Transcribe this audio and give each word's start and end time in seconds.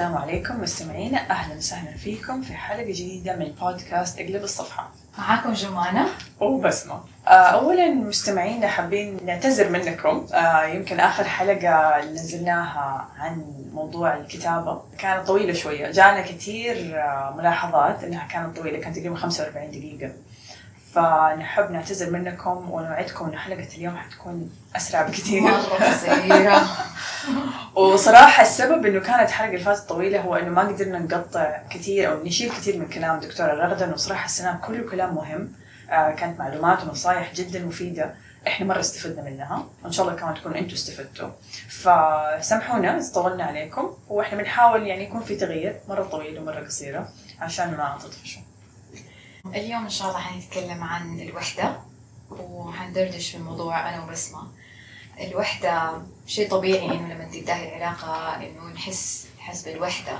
السلام 0.00 0.18
عليكم 0.18 0.62
مستمعينا. 0.62 1.30
أهلا 1.30 1.56
وسهلا 1.56 1.96
فيكم 1.96 2.42
في 2.42 2.54
حلقة 2.54 2.82
جديدة 2.82 3.36
من 3.36 3.52
بودكاست 3.60 4.18
أقلب 4.18 4.42
الصفحة. 4.42 4.90
معاكم 5.18 5.52
جمانة. 5.52 6.06
وبسمة. 6.40 7.00
آه، 7.26 7.30
اولا 7.30 7.90
مستمعينا 7.90 8.68
حابين 8.68 9.18
نعتذر 9.26 9.68
منكم. 9.68 10.26
آه، 10.34 10.64
يمكن 10.64 11.00
آخر 11.00 11.24
حلقة 11.24 12.04
نزلناها 12.04 13.08
عن 13.18 13.44
موضوع 13.72 14.16
الكتابة. 14.16 14.82
كانت 14.98 15.26
طويلة 15.26 15.52
شوية. 15.52 15.90
جانا 15.90 16.20
كثير 16.20 17.00
آه، 17.00 17.34
ملاحظات 17.38 18.04
إنها 18.04 18.26
كانت 18.26 18.56
طويلة. 18.56 18.78
كانت 18.78 18.96
تقريبا 18.96 19.16
45 19.16 19.70
دقيقة. 19.70 20.12
فنحب 20.94 21.70
نعتذر 21.70 22.10
منكم 22.10 22.70
ونوعدكم 22.70 23.26
ان 23.26 23.38
حلقة 23.38 23.68
اليوم 23.76 23.96
حتكون 23.96 24.50
أسرع 24.76 25.02
بكثير. 25.02 25.40
مرة 25.42 25.52
قصيرة 25.52 26.62
وصراحة 27.82 28.42
السبب 28.42 28.86
إنه 28.86 29.00
كانت 29.00 29.28
الحلقة 29.28 29.48
اللي 29.50 29.64
فاتت 29.64 29.88
طويلة 29.88 30.20
هو 30.20 30.34
إنه 30.36 30.48
ما 30.48 30.62
قدرنا 30.68 30.98
نقطع 30.98 31.62
كثير 31.70 32.12
أو 32.12 32.24
نشيل 32.24 32.50
كثير 32.50 32.78
من 32.78 32.88
كلام 32.88 33.20
دكتورة 33.20 33.54
رغدة 33.54 33.92
وصراحة 33.92 34.24
السنة 34.24 34.60
كله 34.66 34.90
كلام 34.90 35.14
مهم. 35.14 35.52
آه 35.90 36.10
كانت 36.10 36.38
معلومات 36.38 36.84
ونصائح 36.84 37.34
جدا 37.34 37.64
مفيدة. 37.64 38.14
إحنا 38.46 38.66
مرة 38.66 38.80
استفدنا 38.80 39.22
منها. 39.22 39.66
وإن 39.84 39.92
شاء 39.92 40.06
الله 40.06 40.18
كمان 40.18 40.34
تكونوا 40.34 40.58
أنتم 40.58 40.74
استفدتوا. 40.74 41.28
فسامحونا 41.68 42.96
اذا 42.98 43.12
طولنا 43.12 43.44
عليكم. 43.44 43.96
وإحنا 44.08 44.38
بنحاول 44.38 44.86
يعني 44.86 45.04
يكون 45.04 45.20
في 45.20 45.36
تغيير 45.36 45.80
مرة 45.88 46.02
طويلة 46.02 46.40
ومرة 46.40 46.60
قصيرة 46.60 47.08
عشان 47.40 47.70
ما 47.76 47.98
تطفشوا. 48.02 48.42
اليوم 49.46 49.82
إن 49.82 49.88
شاء 49.90 50.08
الله 50.08 50.20
حنتكلم 50.20 50.82
عن 50.84 51.20
الوحدة 51.20 51.80
وحندردش 52.30 53.30
في 53.30 53.36
الموضوع 53.36 53.88
أنا 53.88 54.04
وبسمة 54.04 54.42
الوحدة 55.20 56.02
شيء 56.26 56.50
طبيعي 56.50 56.86
إنه 56.86 57.14
لما 57.14 57.24
تنتهي 57.24 57.68
العلاقة 57.76 58.36
إنه 58.36 58.66
نحس 58.74 59.26
نحس 59.38 59.62
بالوحدة 59.68 60.18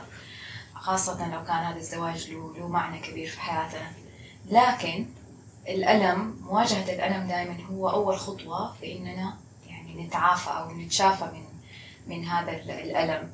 خاصة 0.74 1.28
لو 1.34 1.44
كان 1.44 1.56
هذا 1.56 1.76
الزواج 1.76 2.30
له 2.30 2.54
له 2.58 2.68
معنى 2.68 2.98
كبير 3.00 3.28
في 3.28 3.40
حياتنا. 3.40 3.92
لكن 4.46 5.06
الألم 5.68 6.36
مواجهة 6.42 6.92
الألم 6.94 7.28
دائما 7.28 7.56
هو 7.70 7.90
أول 7.90 8.18
خطوة 8.18 8.74
في 8.80 8.96
إننا 8.98 9.36
يعني 9.68 10.04
نتعافى 10.06 10.50
أو 10.50 10.70
نتشافى 10.70 11.24
من 11.24 11.44
من 12.06 12.24
هذا 12.24 12.50
ال- 12.50 12.70
الألم. 12.70 13.30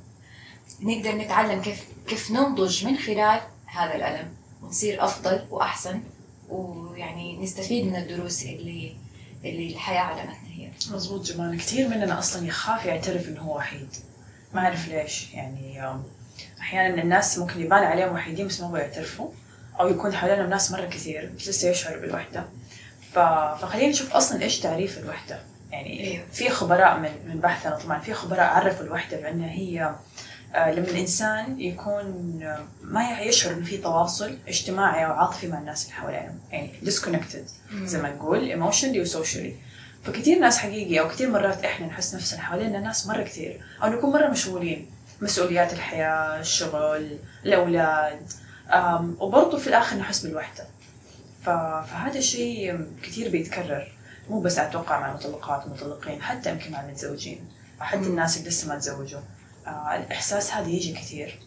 نقدر 0.80 1.14
نتعلم 1.16 1.62
كيف 1.62 1.84
كيف 2.08 2.30
ننضج 2.30 2.84
من 2.86 2.96
خلال 2.98 3.40
هذا 3.66 3.94
الألم. 3.94 4.34
ونصير 4.66 5.04
أفضل 5.04 5.40
وأحسن 5.50 6.00
ويعني 6.48 7.42
نستفيد 7.42 7.86
من 7.86 7.96
الدروس 7.96 8.42
اللي 8.42 8.96
اللي 9.44 9.72
الحياة 9.72 10.00
علمتنا 10.00 10.48
هي. 10.48 10.70
مظبوط 10.90 11.26
جمال. 11.26 11.58
كثير 11.58 11.88
مننا 11.88 12.18
أصلا 12.18 12.46
يخاف 12.46 12.84
يعترف 12.84 13.28
إنه 13.28 13.40
هو 13.40 13.56
وحيد. 13.56 13.88
ما 14.54 14.60
أعرف 14.60 14.88
ليش. 14.88 15.34
يعني 15.34 15.82
أحيانا 16.60 17.02
الناس 17.02 17.38
ممكن 17.38 17.60
يبان 17.60 17.84
عليهم 17.84 18.14
وحيدين 18.14 18.46
بس 18.46 18.60
ما 18.60 18.66
يبغوا 18.66 18.78
يعترفوا 18.80 19.28
أو 19.80 19.88
يكون 19.88 20.12
حوالينهم 20.12 20.50
ناس 20.50 20.72
مرة 20.72 20.86
كثير 20.86 21.32
بس 21.36 21.48
لسه 21.48 21.68
يشعروا 21.70 22.00
بالوحدة. 22.00 22.44
ف... 23.12 23.18
فخلينا 23.60 23.88
نشوف 23.88 24.12
أصلا 24.12 24.42
إيش 24.42 24.60
تعريف 24.60 24.98
الوحدة. 24.98 25.40
يعني 25.70 26.00
أيوه. 26.00 26.24
في 26.32 26.48
خبراء 26.50 26.98
من 26.98 27.10
من 27.28 27.40
بحثنا 27.40 27.76
طبعا 27.76 28.00
في 28.00 28.14
خبراء 28.14 28.44
عرفوا 28.44 28.84
الوحدة 28.86 29.20
بأنها 29.20 29.50
هي 29.50 29.94
لما 30.56 30.88
الإنسان 30.88 31.60
يكون 31.60 32.38
آه، 32.42 32.64
ما 32.82 33.20
يشعر 33.20 33.52
إنه 33.52 33.64
في 33.64 33.78
تواصل 33.78 34.38
اجتماعي 34.48 35.06
أو 35.06 35.12
عاطفي 35.12 35.48
مع 35.48 35.58
الناس 35.58 35.84
اللي 35.84 35.94
حوالينه 35.94 36.34
يعني 36.50 36.70
disconnected 36.84 37.74
زي 37.84 38.02
ما 38.02 38.10
نقول 38.10 38.48
ايموشنلي 38.48 39.00
وسوشيالي 39.00 39.54
فكثير 40.04 40.38
ناس 40.38 40.58
حقيقي 40.58 41.00
أو 41.00 41.08
كثير 41.08 41.30
مرات 41.30 41.64
إحنا 41.64 41.86
نحس 41.86 42.14
نفسنا 42.14 42.40
حوالينا 42.40 42.80
ناس 42.80 43.06
مرة 43.06 43.22
كثير 43.22 43.60
أو 43.82 43.88
نكون 43.88 44.12
مرة 44.12 44.28
مشغولين. 44.28 44.90
مسؤوليات 45.20 45.72
الحياة 45.72 46.40
الشغل 46.40 47.18
الأولاد 47.44 48.32
وبرضه 49.20 49.58
في 49.58 49.66
الآخر 49.66 49.96
نحس 49.96 50.26
بالوحدة. 50.26 50.64
فهذا 51.44 52.18
الشيء 52.18 52.86
كثير 53.02 53.30
بيتكرر. 53.30 53.92
مو 54.30 54.40
بس 54.40 54.58
أتوقع 54.58 55.00
مع 55.00 55.10
المطلقات 55.10 55.62
والمطلقين 55.64 56.22
حتى 56.22 56.50
يمكن 56.50 56.72
مع 56.72 56.80
المتزوجين 56.80 57.48
حتى. 57.80 57.98
الناس 57.98 58.36
اللي 58.36 58.48
لسه 58.48 58.68
ما 58.68 58.78
تزوجوا. 58.78 59.20
الإحساس 59.68 60.52
هذا 60.54 60.68
يجي 60.68 60.92
كثير. 60.92 61.38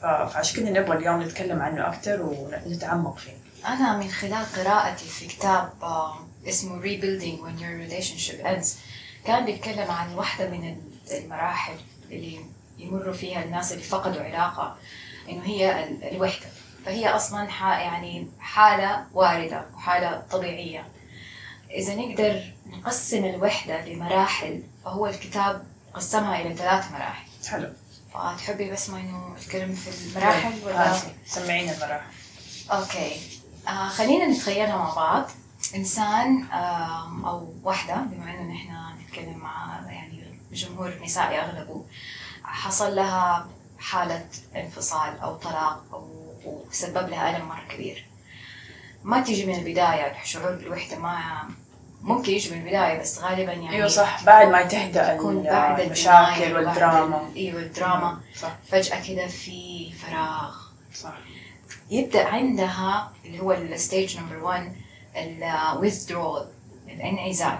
فعشان 0.00 0.60
كذا 0.64 0.70
نبغى 0.80 0.98
اليوم 0.98 1.22
نتكلم 1.22 1.62
عنه 1.62 1.86
أكثر 1.88 2.22
ونتعمق 2.22 3.18
فيه. 3.18 3.32
أنا 3.66 3.96
من 3.96 4.08
خلال 4.10 4.46
قراءتي 4.56 5.04
في 5.04 5.26
كتاب 5.26 5.72
آه، 5.82 6.16
اسمه 6.48 6.82
Rebuilding 6.82 7.38
When 7.44 7.60
Your 7.62 7.90
Relationship 7.90 8.46
Ends 8.46 8.68
كان 9.26 9.44
بيتكلم 9.44 9.90
عن 9.90 10.14
واحدة 10.14 10.48
من 10.50 10.76
المراحل 11.10 11.74
اللي 12.10 12.38
يمروا 12.78 13.12
فيها 13.12 13.44
الناس 13.44 13.72
اللي 13.72 13.82
فقدوا 13.84 14.22
علاقة 14.22 14.76
إنه 15.28 15.42
هي 15.44 15.84
ال- 15.84 16.04
الوحدة. 16.04 16.46
فهي 16.86 17.08
أصلا 17.08 17.44
يعني 17.60 18.26
حالة 18.40 19.04
واردة 19.14 19.64
وحالة 19.74 20.22
طبيعية. 20.30 20.84
إذا 21.70 21.94
نقدر 21.94 22.42
نقسم 22.66 23.24
الوحدة 23.24 23.84
لمراحل 23.86 24.62
فهو 24.84 25.06
الكتاب 25.06 25.64
قسمها 25.94 26.40
إلى 26.40 26.56
ثلاث 26.56 26.92
مراحل. 26.92 27.31
حلو. 27.48 27.72
فتحبي 28.14 28.70
بس 28.70 28.90
ما 28.90 29.00
إنه 29.00 29.34
نتكلم 29.38 29.74
في 29.74 30.06
المراحل 30.08 30.52
ولا؟ 30.64 30.94
آه، 30.94 31.00
سمعينا 31.26 31.72
المراحل. 31.72 32.06
أوكي. 32.70 33.16
آه 33.68 33.88
خلينا 33.88 34.26
نتخيلها 34.26 34.76
مع 34.76 34.94
بعض. 34.94 35.30
إنسان 35.74 36.42
آم، 36.52 37.24
أو 37.24 37.54
وحدة 37.64 37.94
بما 37.94 38.30
إنه 38.30 38.52
نحن 38.54 38.70
نتكلم 39.02 39.38
مع 39.38 39.80
يعني 39.90 40.38
جمهور 40.52 40.98
نسائي 41.04 41.40
أغلبه 41.40 41.84
حصل 42.44 42.96
لها 42.96 43.46
حالة 43.78 44.26
انفصال 44.56 45.18
أو 45.20 45.36
طلاق 45.36 45.84
أو 45.92 46.08
وسبب 46.44 47.08
لها 47.08 47.36
ألم 47.36 47.48
مرة 47.48 47.64
كبير. 47.68 48.06
ما 49.04 49.20
تيجي 49.20 49.46
من 49.46 49.54
البداية 49.54 50.22
الشعور 50.22 50.52
بالوحدة 50.52 50.98
ما 50.98 51.44
ممكن 52.02 52.32
يجي 52.32 52.50
من 52.50 52.60
البدايه 52.62 53.00
بس 53.00 53.18
غالبا 53.18 53.52
يعني 53.52 53.70
أيوه 53.70 53.88
صح 53.88 54.24
بعد 54.24 54.48
ما 54.48 54.62
تكون 54.62 55.36
ال- 55.38 55.42
بعد 55.44 55.80
المشاكل 55.80 56.54
والدراما. 56.56 57.28
ال- 57.28 57.36
أيوه 57.36 57.60
الدراما. 57.62 58.20
صح. 58.40 58.52
فجأة 58.68 59.06
كده 59.08 59.26
في 59.26 59.92
فراغ. 59.92 60.54
صح. 60.94 61.12
يبدأ 61.90 62.28
عندها 62.28 63.12
اللي 63.24 63.40
هو 63.40 63.52
ال 63.52 63.63
stage 63.63 64.18
number 64.18 64.36
1 64.36 64.72
ال 65.16 65.28
withdrawal 65.28 66.46
الانعزال 66.88 67.58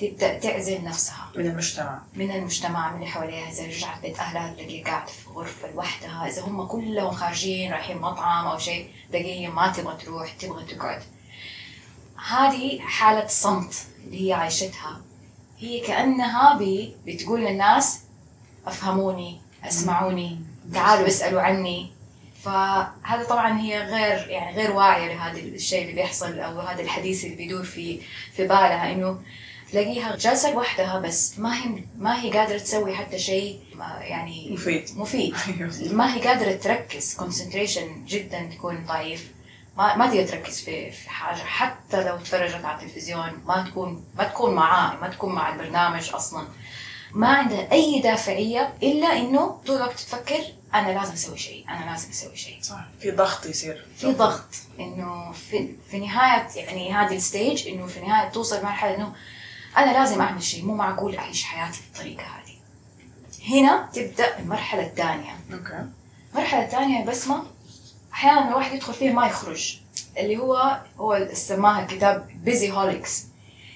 تبدأ 0.00 0.38
تعزل 0.38 0.84
نفسها. 0.84 1.28
من 1.36 1.46
المجتمع. 1.46 1.98
من 2.14 2.30
المجتمع 2.30 2.88
من 2.90 2.94
اللي 2.96 3.06
حواليها. 3.06 3.50
إذا 3.50 3.66
رجعت 3.66 4.00
بيت 4.02 4.18
أهلها 4.18 4.54
تلاقيها 4.54 4.84
قاعدة 4.84 5.06
في 5.12 5.28
غرفة 5.30 5.70
لوحدها. 5.70 6.26
إذا 6.28 6.42
هم 6.42 6.66
كلهم 6.66 7.10
خارجين 7.10 7.72
رايحين 7.72 7.98
مطعم 7.98 8.46
أو 8.46 8.58
شيء 8.58 8.90
تلاقيها 9.08 9.50
ما 9.50 9.68
تبغى 9.72 9.96
تروح 10.04 10.32
تبغى 10.32 10.64
تقعد. 10.64 11.02
هذه 12.28 12.80
حالة 12.80 13.26
صمت 13.26 13.74
اللي 14.04 14.28
هي 14.28 14.32
عايشتها. 14.32 15.00
هي 15.58 15.80
كأنها 15.80 16.56
بي 16.58 16.94
بتقول 17.06 17.40
للناس 17.44 18.00
أفهموني 18.66 19.40
أسمعوني 19.64 20.38
تعالوا 20.74 21.06
اسألوا 21.06 21.40
عني. 21.40 21.92
فهذا 22.44 23.24
طبعا 23.28 23.60
هي 23.60 23.78
غير 23.82 24.28
يعني 24.28 24.56
غير 24.56 24.70
واعية 24.70 25.14
لهذا 25.14 25.38
الشيء 25.38 25.82
اللي 25.82 25.92
بيحصل 25.94 26.38
أو 26.38 26.60
هذا 26.60 26.82
الحديث 26.82 27.24
اللي 27.24 27.36
بيدور 27.36 27.64
في 27.64 28.00
في 28.36 28.42
بالها 28.42 28.92
إنه 28.92 29.18
تلاقيها 29.72 30.16
جالسة 30.16 30.52
لوحدها 30.52 30.98
بس 30.98 31.38
ما 31.38 31.56
هي 31.56 31.84
ما 31.98 32.22
هي 32.22 32.30
قادرة 32.30 32.58
تسوي 32.58 32.94
حتى 32.94 33.18
شيء 33.18 33.60
يعني 34.00 34.50
مفيد. 34.50 34.84
مفيد. 34.96 35.34
أيوه. 35.60 35.92
ما 35.92 36.14
هي 36.14 36.20
قادرة 36.20 36.52
تركز. 36.52 37.14
concentration 37.14 38.04
جدا 38.04 38.38
يكون 38.38 38.84
ضعيف. 38.86 39.30
ما 39.76 39.96
ما 39.96 40.06
تقدر 40.06 40.26
تركز 40.28 40.60
في 40.60 40.90
في 40.90 41.10
حاجة. 41.10 41.38
حتى 41.38 42.04
لو 42.04 42.16
تفرجت 42.16 42.64
على 42.64 42.82
التلفزيون 42.82 43.42
ما 43.46 43.62
تكون 43.68 44.04
ما 44.18 44.24
تكون 44.24 44.54
معاه 44.54 44.96
ما 45.00 45.08
تكون 45.08 45.34
مع 45.34 45.52
البرنامج 45.52 46.10
أصلا. 46.14 46.46
ما 47.12 47.28
عندها 47.28 47.72
أي 47.72 48.00
دافعية 48.00 48.74
إلا 48.82 49.16
إنه 49.16 49.60
طول 49.66 49.76
الوقت 49.76 50.00
تفكر 50.00 50.40
أنا 50.74 50.98
لازم 50.98 51.12
أسوي 51.12 51.38
شيء 51.38 51.64
أنا 51.68 51.90
لازم 51.90 52.10
أسوي 52.10 52.36
شيء. 52.36 52.58
صح 52.62 52.84
في 53.00 53.10
ضغط 53.10 53.46
يصير. 53.46 53.86
في 53.96 54.12
ضغط. 54.12 54.54
إنه 54.80 55.32
في, 55.32 55.76
في 55.90 55.98
نهاية 55.98 56.48
يعني 56.56 56.92
هذه 56.92 57.16
ال 57.16 57.25
stage 57.25 57.68
إنه 57.68 57.86
في 57.86 58.00
نهاية 58.00 58.28
توصل 58.28 58.64
مرحلة 58.64 58.94
إنه 58.94 59.12
أنا 59.76 59.92
لازم 59.92 60.20
أعمل 60.20 60.42
شيء 60.42 60.64
مو 60.64 60.74
معقول 60.74 61.16
أعيش 61.16 61.44
حياتي 61.44 61.80
بالطريقة 61.80 62.22
هذه. 62.22 62.52
هنا 63.48 63.88
تبدأ 63.92 64.38
المرحلة 64.38 64.86
الثانية. 64.86 65.36
okay. 65.52 65.86
المرحله 66.34 66.64
الثانية 66.64 67.04
بسمة 67.04 67.42
أحيانا 68.12 68.48
الواحد 68.48 68.74
يدخل 68.74 68.92
فيها 68.94 69.12
ما 69.12 69.26
يخرج 69.26 69.78
اللي 70.18 70.36
هو 70.38 70.80
هو 70.98 71.28
سماها 71.32 71.82
الكتاب 71.82 72.28
busyholics 72.44 73.24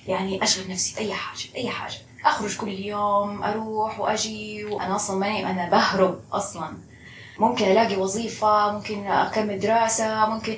يعني 0.07 0.43
أشغل 0.43 0.71
نفسي 0.71 0.95
بأي 0.95 1.15
حاجة 1.15 1.43
اي 1.57 1.71
حاجة. 1.71 1.95
أخرج 2.25 2.57
كل 2.57 2.69
يوم 2.69 3.43
أروح 3.43 4.01
وأجي 4.01 4.65
وأنا 4.65 4.97
أصلا 4.97 5.17
ماني 5.19 5.51
أنا 5.51 5.71
بهرب 5.71 6.21
أصلا. 6.33 6.69
ممكن 7.39 7.65
ألاقي 7.65 7.97
وظيفة 7.97 8.73
ممكن 8.73 9.07
أكمل 9.07 9.61
دراسة 9.61 10.27
ممكن 10.27 10.57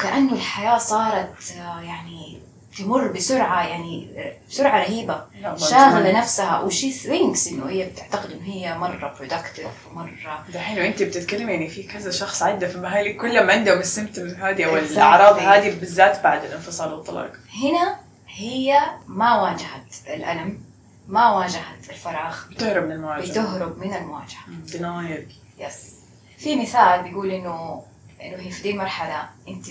كأنه 0.00 0.32
الحياة 0.32 0.78
صارت 0.78 1.52
آه، 1.58 1.80
يعني 1.80 2.38
تمر 2.78 3.06
بسرعة 3.08 3.66
يعني 3.66 4.08
بسرعة 4.50 4.78
رهيبة. 4.78 5.24
شاغلة 5.56 6.18
نفسها 6.18 6.60
و 6.60 6.68
she 6.68 6.92
thinks 6.92 7.48
إنه 7.48 7.68
هي 7.68 7.86
بتعتقد 7.86 8.30
إنه 8.30 8.42
هي 8.44 8.78
مرة 8.78 9.14
productive 9.18 9.66
ومره 9.90 10.44
دحين 10.54 10.78
وانت 10.78 11.02
بتتكلمي 11.02 11.52
يعني 11.52 11.68
في 11.68 11.82
كذا 11.82 12.10
شخص 12.10 12.42
عدى 12.42 12.68
في 12.68 12.78
بالي 12.78 13.12
كلهم 13.12 13.50
عندهم 13.50 13.78
ال 13.78 13.84
symptoms 13.84 14.32
هذه 14.34 14.64
أو. 14.64 14.76
الأعراض 14.76 15.38
هذه 15.38 15.80
بالذات 15.80 16.22
بعد 16.22 16.44
الانفصال 16.44 16.92
والطلاق. 16.92 17.32
هنا 17.62 17.96
هي 18.28 18.80
ما 19.06 19.42
واجهت 19.42 19.94
الألم 20.06 20.60
ما 21.08 21.30
واجهت 21.30 21.90
الفراغ. 21.90 22.36
بتهرب 22.50 22.84
من 22.84 22.92
المواجهة. 22.92 23.30
بتهرب 23.30 23.78
من 23.78 23.94
المواجهة. 23.94 24.40
denial 24.48 25.26
yes 25.58 25.94
في 26.38 26.56
مثال 26.56 27.02
بيقول 27.02 27.30
إنه 27.30 27.82
إنه 28.22 28.36
هي 28.36 28.50
في 28.50 28.62
دي 28.62 28.70
المرحله 28.70 29.28
أنت 29.48 29.66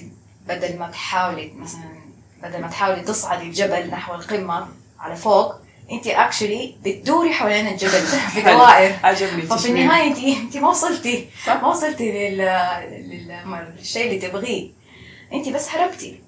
بدل 0.47 0.79
ما 0.79 0.91
تحاولي 0.91 1.51
مثلا 1.55 2.08
بدل 2.43 2.61
ما 2.61 2.67
تحاولي 2.67 3.01
تصعدي 3.01 3.43
الجبل 3.43 3.89
نحو 3.89 4.15
القمة 4.15 4.67
على 4.99 5.15
فوق 5.15 5.55
انت 5.91 6.07
actually 6.07 6.75
بتدوري 6.85 7.33
حوالين 7.33 7.67
الجبل 7.67 8.01
في 8.33 8.41
دوائر. 8.41 8.95
عجبني 9.03 9.41
ففي. 9.41 9.69
النهاية 9.69 10.07
انت 10.07 10.17
انت 10.17 10.57
ما 10.57 10.69
وصلتي. 10.69 11.29
ما 11.47 11.67
وصلتي 11.67 12.11
لل... 12.11 12.37
لل... 12.37 13.73
للشيء 13.77 14.07
اللي 14.07 14.27
تبغيه. 14.27 14.69
انت 15.33 15.49
بس 15.49 15.69
هربتي. 15.69 16.19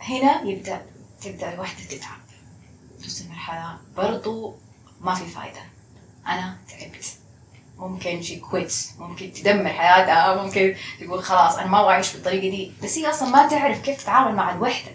هنا 0.00 0.42
يبدا 0.42 0.82
تبدأ 1.22 1.54
الوحدة 1.54 1.84
تتعب. 1.90 2.18
نص 3.04 3.20
المرحله 3.20 3.78
برضو 3.96 4.54
ما 5.00 5.14
في 5.14 5.24
فايدة. 5.24 5.60
أنا 6.26 6.56
تعبت. 6.70 7.06
ممكن 7.78 8.22
شي 8.22 8.36
كويتس 8.36 8.90
ممكن 8.98 9.32
تدمر 9.32 9.72
حياتها. 9.72 10.42
ممكن 10.42 10.74
تقول 11.00 11.22
خلاص 11.24 11.56
أنا 11.56 11.66
ما 11.66 11.80
أبغى 11.80 11.92
أعيش 11.92 12.12
بالطريقة 12.12 12.50
دي. 12.50 12.72
بس 12.82 12.98
هي 12.98 13.10
أصلا 13.10 13.28
ما 13.28 13.48
تعرف 13.48 13.80
كيف 13.82 14.02
تتعامل 14.02 14.34
مع 14.36 14.54
الوحدة. 14.54 14.90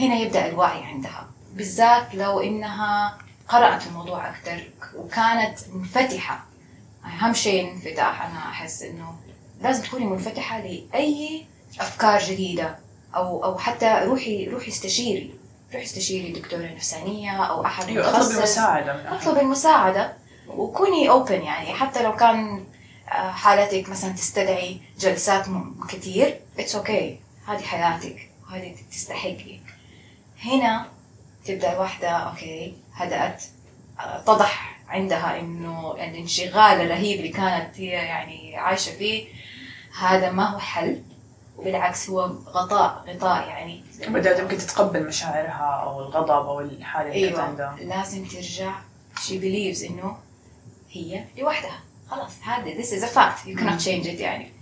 هنا 0.00 0.14
يبدأ 0.14 0.46
الوعي 0.46 0.84
عندها 0.84 1.26
بالذات 1.52 2.14
لو 2.14 2.40
إنها 2.40 3.18
قرأت 3.48 3.86
الموضوع 3.86 4.28
أكثر 4.28 4.64
وكانت 4.96 5.58
منفتحة 5.72 6.44
أهم 7.04 7.32
شيء 7.32 7.64
الانفتاح 7.64 8.22
أنا 8.22 8.38
أحس 8.38 8.82
إنه 8.82 9.14
لازم 9.60 9.82
تكوني 9.82 10.04
منفتحة 10.04 10.60
لأي 10.60 11.46
أفكار 11.80 12.20
جديدة 12.20 12.78
أو 13.16 13.44
أو 13.44 13.58
حتى 13.58 14.00
روحي 14.04 14.48
روحي 14.48 14.68
استشيري 14.68 15.34
روحي 15.74 15.84
استشيري 15.84 16.32
دكتورة 16.32 16.66
نفسانية 16.66 17.30
أو 17.30 17.64
أحد 17.64 17.88
أيوه 17.88 18.08
اطلبي 18.08 18.24
متخصص. 18.24 18.42
مساعده 18.42 18.92
من 18.92 19.06
أحد. 19.06 19.16
أطلب 19.16 19.38
المساعدة 19.38 20.12
وكوني 20.48 21.08
open 21.08 21.42
يعني 21.42 21.74
حتى 21.74 22.02
لو 22.02 22.16
كان 22.16 22.64
آه، 23.08 23.30
حالتك 23.30 23.88
مثلا 23.88 24.12
تستدعي 24.12 24.80
جلسات 25.00 25.46
كتير 25.88 26.40
it's 26.58 26.74
okay 26.74 27.18
okay. 27.18 27.50
هذه 27.50 27.62
حياتك 27.62 28.30
وهذه 28.46 28.76
تستحقي 28.92 29.60
هنا 30.44 30.86
تبدأ 31.44 31.72
الواحدة 31.72 32.08
okay 32.08 32.74
هدأت. 32.94 33.44
آه، 34.00 34.18
اتضح 34.18 34.80
عندها 34.88 35.40
إنه 35.40 35.92
الانشغال 35.92 36.80
الرهيب 36.80 37.18
اللي 37.18 37.28
كانت 37.28 37.80
هي 37.80 37.86
يعني 37.88 38.56
عايشة 38.56 38.90
فيه 38.92 39.28
هذا 40.00 40.30
ما 40.30 40.44
هو 40.48 40.58
حل. 40.58 41.02
بالعكس 41.58 42.10
هو 42.10 42.20
غطاء 42.24 43.04
غطاء 43.08 43.48
يعني. 43.48 43.84
بدأت 44.08 44.38
يمكن 44.38 44.58
تتقبل 44.58 45.06
مشاعرها 45.06 45.80
أو 45.82 46.00
الغضب 46.00 46.46
أو 46.46 46.60
الحالة 46.60 47.08
اللي 47.08 47.20
كانت 47.20 47.34
أيوه 47.38 47.48
عندها. 47.48 47.76
لازم 47.80 48.24
ترجع. 48.24 48.72
She 49.16 49.30
believes 49.32 49.90
إنه 49.90 50.16
هي 50.90 51.24
لوحدها. 51.38 51.80
خلاص 52.10 52.32
هذا 52.42 52.74
this 52.74 52.86
is 52.86 53.02
a 53.02 53.14
fact. 53.14 53.46
You 53.48 53.56
cannot 53.60 53.80
change 53.84 54.06
it 54.06 54.20
يعني. 54.20 54.52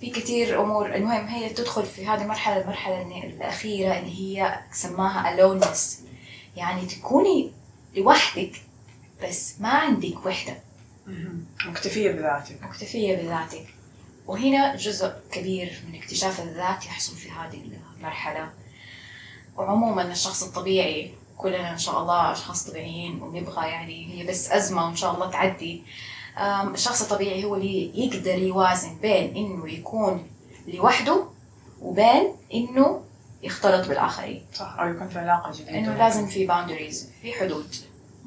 في 0.00 0.10
كثير 0.10 0.62
أمور. 0.62 0.94
المهم 0.94 1.26
هي 1.26 1.48
تدخل 1.48 1.86
في 1.86 2.06
هذه 2.06 2.22
المرحلة 2.22 2.60
المرحلة 2.60 3.02
الأخيرة 3.02 3.98
اللي 3.98 4.18
هي 4.18 4.60
سماها 4.72 5.36
aloneness. 5.36 5.80
يعني 6.56 6.86
تكوني 6.86 7.52
لوحدك 7.96 8.52
بس 9.22 9.60
ما 9.60 9.68
عندك 9.68 10.26
وحدة. 10.26 10.56
مكتفية 11.66 12.10
بذاتك. 12.10 12.62
مكتفية 12.62 13.16
بذاتك. 13.16 13.66
وهنا 14.26 14.76
جزء 14.76 15.12
كبير 15.32 15.82
من 15.88 15.94
اكتشاف 15.98 16.40
الذات 16.40 16.86
يحصل 16.86 17.16
في 17.16 17.30
هذه 17.30 17.62
المرحلة. 17.96 18.50
وعموما 19.56 20.02
الشخص 20.12 20.42
الطبيعي 20.42 21.14
كلنا 21.38 21.72
إن 21.72 21.78
شاء 21.78 22.02
الله 22.02 22.32
أشخاص 22.32 22.70
طبيعيين 22.70 23.22
ونبغى 23.22 23.68
يعني 23.68 24.14
هي 24.14 24.26
بس 24.26 24.50
أزمة 24.50 24.86
وإن 24.86 24.96
شاء 24.96 25.14
الله 25.14 25.30
تعدي. 25.30 25.82
الشخص 26.38 27.02
الطبيعي 27.02 27.44
هو 27.44 27.54
اللي 27.54 28.04
يقدر 28.04 28.38
يوازن 28.38 28.98
بين 29.02 29.36
إنه 29.36 29.72
يكون 29.72 30.26
لوحده 30.66 31.24
وبين 31.82 32.32
إنه 32.54 33.02
يختلط 33.42 33.88
بالآخرين. 33.88 34.46
صح 34.54 34.76
أو 34.80 34.88
يكون 34.88 35.08
في 35.08 35.18
علاقة 35.18 35.52
جديدة. 35.52 35.78
إنه 35.78 35.96
لازم 35.96 36.26
في 36.26 36.46
باوندريز 36.46 37.10
في 37.22 37.32
حدود. 37.32 37.74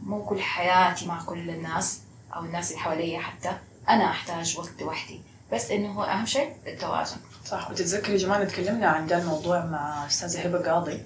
مو 0.04 0.26
كل 0.26 0.42
حياتي 0.42 1.06
مع 1.06 1.24
كل 1.24 1.50
الناس 1.50 2.02
أو 2.36 2.42
الناس 2.42 2.72
اللي 2.72 2.82
حواليا 2.82 3.20
حتى. 3.20 3.52
أنا 3.90 4.10
أحتاج 4.10 4.58
وقت 4.58 4.82
لوحدي. 4.82 5.22
بس 5.54 5.72
إنه 5.72 5.92
هو 5.92 6.04
أهم 6.04 6.26
شيء 6.26 6.56
التوازن. 6.68 7.18
صح 7.46 7.72
وتتذكري 7.72 8.18
جمال 8.18 8.48
تكلمنا 8.48 8.88
عن 8.88 9.08
ده 9.08 9.18
الموضوع 9.18 9.66
مع 9.66 10.08
أستاذة 10.08 10.42
هبة 10.46 10.72
قاضي 10.72 11.02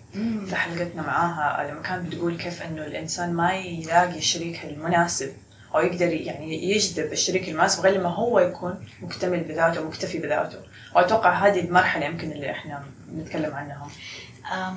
في 0.47 0.55
حلقتنا 0.55 1.01
معاها. 1.01 1.71
لما 1.71 1.81
كانت 1.81 2.07
بتقول 2.07 2.37
كيف 2.37 2.61
إنه 2.61 2.85
الإنسان 2.85 3.33
ما 3.33 3.53
يلاقي 3.53 4.17
الشريك 4.17 4.65
المناسب. 4.65 5.33
أو 5.75 5.79
يقدر 5.79 6.13
يعني 6.13 6.71
يجذب 6.71 7.11
الشريك 7.11 7.49
المناسب 7.49 7.83
غير 7.83 7.93
لما 7.99 8.09
هو 8.09 8.39
يكون 8.39 8.87
مكتمل 9.01 9.39
بذاته 9.43 9.81
ومكتفي 9.81 10.19
بذاته. 10.19 10.57
واتوقع 10.95 11.47
هذه 11.47 11.59
المرحلة 11.59 12.05
يمكن 12.05 12.31
اللي 12.31 12.51
إحنا 12.51 12.83
بنتكلم 13.07 13.53
عنها. 13.53 13.87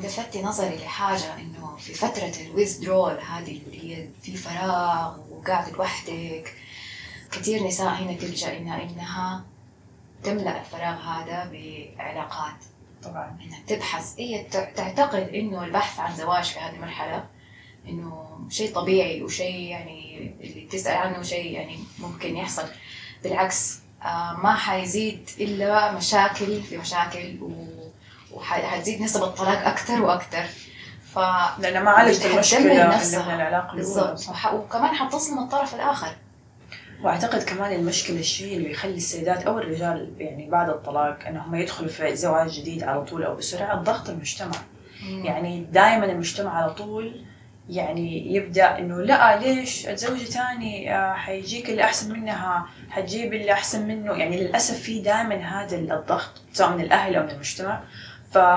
لفتي 0.02 0.42
نظري 0.42 0.76
لحاجة 0.76 1.34
إنه 1.34 1.76
في 1.76 1.94
فترة 1.94 2.32
الويزدرول 2.46 3.18
هذه 3.18 3.60
اللي 3.66 3.94
هي 3.96 4.08
في 4.22 4.36
فراغ 4.36 5.16
وقاعدة 5.30 5.72
لوحدك 5.72 6.54
كثير 7.32 7.66
نساء 7.66 7.88
هنا 7.88 8.12
تلجأ 8.12 8.56
إنها 8.56 8.82
إنها 8.82 9.44
تملأ 10.24 10.60
الفراغ 10.60 11.00
هذا 11.00 11.50
بعلاقات. 11.52 12.56
طبعا. 13.02 13.38
إنها 13.44 13.58
تبحث. 13.66 14.14
هي 14.18 14.44
تعتقد 14.76 15.28
إنه 15.28 15.64
البحث 15.64 16.00
عن 16.00 16.16
زواج 16.16 16.44
في 16.44 16.58
هذه 16.58 16.74
المرحلة 16.74 17.24
إنه 17.88 18.38
شيء 18.50 18.74
طبيعي 18.74 19.22
وشيء 19.22 19.60
يعني 19.60 20.05
اللي 20.40 20.68
تسأل 20.70 20.96
عنه 20.96 21.22
شيء 21.22 21.52
يعني 21.52 21.78
ممكن 21.98 22.36
يحصل. 22.36 22.64
بالعكس 23.22 23.78
آه، 24.02 24.32
ما 24.42 24.54
حيزيد 24.54 25.30
إلا 25.40 25.92
مشاكل 25.92 26.62
في 26.62 26.78
مشاكل 26.78 27.38
وحتزيد 28.32 29.02
نسب 29.02 29.22
الطلاق 29.22 29.66
أكثر 29.68 30.02
وأكثر. 30.02 30.44
ف 31.14 31.18
لأنه 31.58 31.80
ما 31.80 31.90
عالجت 31.90 32.26
المشكلة 32.26 32.60
اللي 32.84 32.96
نفسها. 32.96 33.28
من 33.28 33.34
العلاقة 33.34 33.74
الأولى 33.74 34.12
بالضبط. 34.12 34.54
وكمان 34.54 34.94
حتصدم 34.94 35.38
الطرف 35.38 35.74
الآخر. 35.74 36.16
وأعتقد 37.02 37.42
كمان 37.42 37.72
المشكلة 37.72 38.18
الشيء 38.18 38.56
اللي 38.56 38.70
يخلي 38.70 38.94
السيدات 38.94 39.42
أو 39.42 39.58
الرجال 39.58 40.12
يعني 40.18 40.50
بعد 40.50 40.68
الطلاق 40.68 41.18
إنهم 41.26 41.54
يدخلوا 41.54 41.90
في 41.90 42.16
زواج 42.16 42.50
جديد 42.50 42.82
على 42.82 43.04
طول 43.04 43.22
أو 43.22 43.36
بسرعة 43.36 43.82
ضغط 43.82 44.08
المجتمع. 44.08 44.56
يعني 45.02 45.64
دائما 45.64 46.04
المجتمع 46.04 46.62
على 46.62 46.74
طول 46.74 47.24
يعني 47.68 48.34
يبدأ 48.34 48.78
إنه 48.78 49.00
لا 49.00 49.38
ليش 49.38 49.82
تزوجي 49.82 50.24
تاني 50.24 50.94
آه، 50.94 51.14
حيجيك 51.14 51.70
اللي 51.70 51.84
أحسن 51.84 52.12
منها 52.12 52.66
حتجيب 52.90 53.34
اللي 53.34 53.52
أحسن 53.52 53.86
منه. 53.86 54.12
يعني 54.12 54.36
للأسف 54.36 54.78
في 54.78 55.00
دائما 55.00 55.34
هذا 55.34 55.76
الضغط 55.76 56.42
سواء 56.52 56.70
من 56.70 56.80
الأهل 56.80 57.16
أو 57.16 57.22
من 57.22 57.30
المجتمع. 57.30 57.80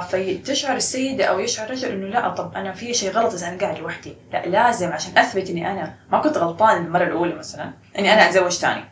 فتشعر 0.10 0.76
السيدة 0.76 1.26
أو 1.26 1.40
يشعر 1.40 1.66
الرجل 1.66 1.92
إنه 1.92 2.08
لا 2.08 2.30
طب 2.30 2.56
أنا 2.56 2.74
في 2.74 2.94
شيء 2.94 3.12
غلط 3.12 3.34
إذا 3.34 3.48
أنا 3.48 3.58
قاعد 3.58 3.80
لوحدي. 3.80 4.16
لا 4.34 4.46
لازم 4.46 4.92
عشان 4.92 5.18
أثبت 5.18 5.50
إني 5.50 5.72
أنا 5.72 5.96
ما 6.12 6.20
كنت 6.20 6.38
غلطان 6.38 6.86
المرة 6.86 7.04
الأولى 7.04 7.36
مثلا 7.36 7.74
إني 8.00 8.14
أنا 8.14 8.30
أتزوج 8.30 8.58
تاني. 8.58 8.84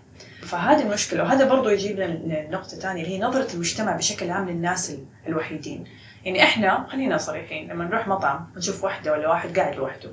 فهذه 0.48 0.82
المشكلة 0.82 1.24
وهذا 1.24 1.46
برضو 1.50 1.70
يجيبنا 1.70 2.04
لنقطة 2.04 2.68
ثانية 2.78 3.04
اللي 3.04 3.16
هي 3.16 3.20
نظرة 3.20 3.54
المجتمع 3.54 3.96
بشكل 3.96 4.30
عام 4.32 4.50
للناس 4.50 4.90
ال- 4.90 5.06
الوحيدين. 5.28 5.84
يعني 6.26 6.44
إحنا 6.44 6.88
خلينا 6.90 7.18
صريحين 7.18 7.70
لما 7.72 7.86
نروح 7.86 8.08
مطعم 8.08 8.48
ونشوف 8.56 8.84
واحدة 8.84 9.12
ولا 9.12 9.30
واحد 9.30 9.60
قاعد 9.60 9.76
لوحده 9.76 10.10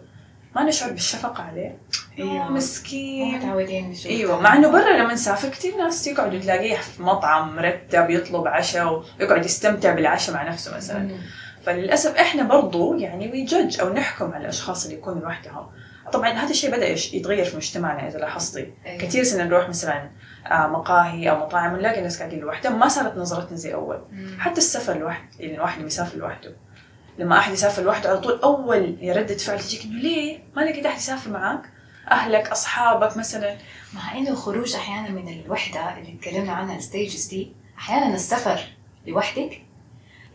ما 0.57 0.63
نشعر 0.65 0.91
بالشفقة 0.91 1.43
عليه. 1.43 1.79
مو 2.19 2.45
مسكين. 2.49 3.39
متعودين 3.39 3.91
نشوف 3.91 4.07
أيوه 4.07 4.41
مع 4.41 4.57
إنه 4.57 4.69
برا 4.69 4.97
لما 4.97 5.13
نسافر 5.13 5.49
كثير 5.49 5.77
ناس 5.77 6.07
يقعدوا 6.07 6.41
تلاقيه 6.41 6.77
في 6.77 7.03
مطعم 7.03 7.57
مرتب 7.57 8.11
يطلب 8.11 8.47
عشاء 8.49 9.05
ويقعد 9.21 9.45
يستمتع 9.45 9.95
بالعشاء 9.95 10.35
مع 10.35 10.49
نفسه 10.49 10.77
مثلا. 10.77 10.99
مم. 10.99 11.17
فللأسف 11.65 12.17
إحنا 12.17 12.43
برضو 12.43 12.95
يعني 12.95 13.31
وي 13.31 13.47
أو 13.81 13.93
نحكم 13.93 14.33
على 14.33 14.43
الأشخاص 14.45 14.85
اللي 14.85 14.97
يكونوا 14.97 15.21
لوحدهم. 15.23 15.67
طبعا 16.13 16.29
هذا 16.31 16.51
الشيء 16.51 16.71
بدأ 16.71 16.89
يتغير 16.89 17.45
في 17.45 17.57
مجتمعنا 17.57 18.09
إذا 18.09 18.19
لاحظتي. 18.19 18.73
أيوة. 18.87 18.99
كثير 19.03 19.23
سنة 19.25 19.45
نروح 19.45 19.69
مثلا 19.69 20.11
مقاهي 20.51 21.31
أو 21.31 21.47
مطاعم 21.47 21.73
ونلاقي 21.75 21.99
الناس 21.99 22.19
قاعدين 22.19 22.41
لوحدهم 22.41 22.79
ما 22.79 22.89
صارت 22.89 23.17
نظرتنا 23.17 23.57
زي 23.57 23.75
أول. 23.75 24.03
مم. 24.13 24.37
حتى 24.41 24.59
السفر 24.59 24.99
لوحد 24.99 25.29
يعني 25.41 25.55
الواحد 25.55 25.85
يسافر 25.87 26.19
لوحده 26.19 26.55
لما 27.19 27.39
أحد 27.39 27.53
يسافر 27.53 27.83
لوحده 27.83 28.09
على 28.11 28.19
طول 28.19 28.41
أول 28.41 28.99
ردة 29.03 29.37
فعل 29.37 29.61
تجيك 29.61 29.85
إنه 29.85 29.99
ليه؟ 30.01 30.39
ما 30.57 30.63
لقيت 30.63 30.87
احد 30.87 30.97
يسافر 30.99 31.31
معاك. 31.31 31.63
أهلك 32.11 32.49
أصحابك 32.49 33.17
مثلا. 33.17 33.57
مع 33.95 34.19
إنه 34.19 34.31
الخروج 34.31 34.75
أحيانا 34.75 35.09
من 35.09 35.29
الوحدة 35.41 35.99
اللي 35.99 36.13
تكلمنا 36.23 36.53
عنها 36.53 36.77
ال 36.77 36.84
stages 36.84 37.27
دي 37.27 37.53
أحيانا 37.79 38.15
السفر 38.15 38.61
لوحدك 39.07 39.63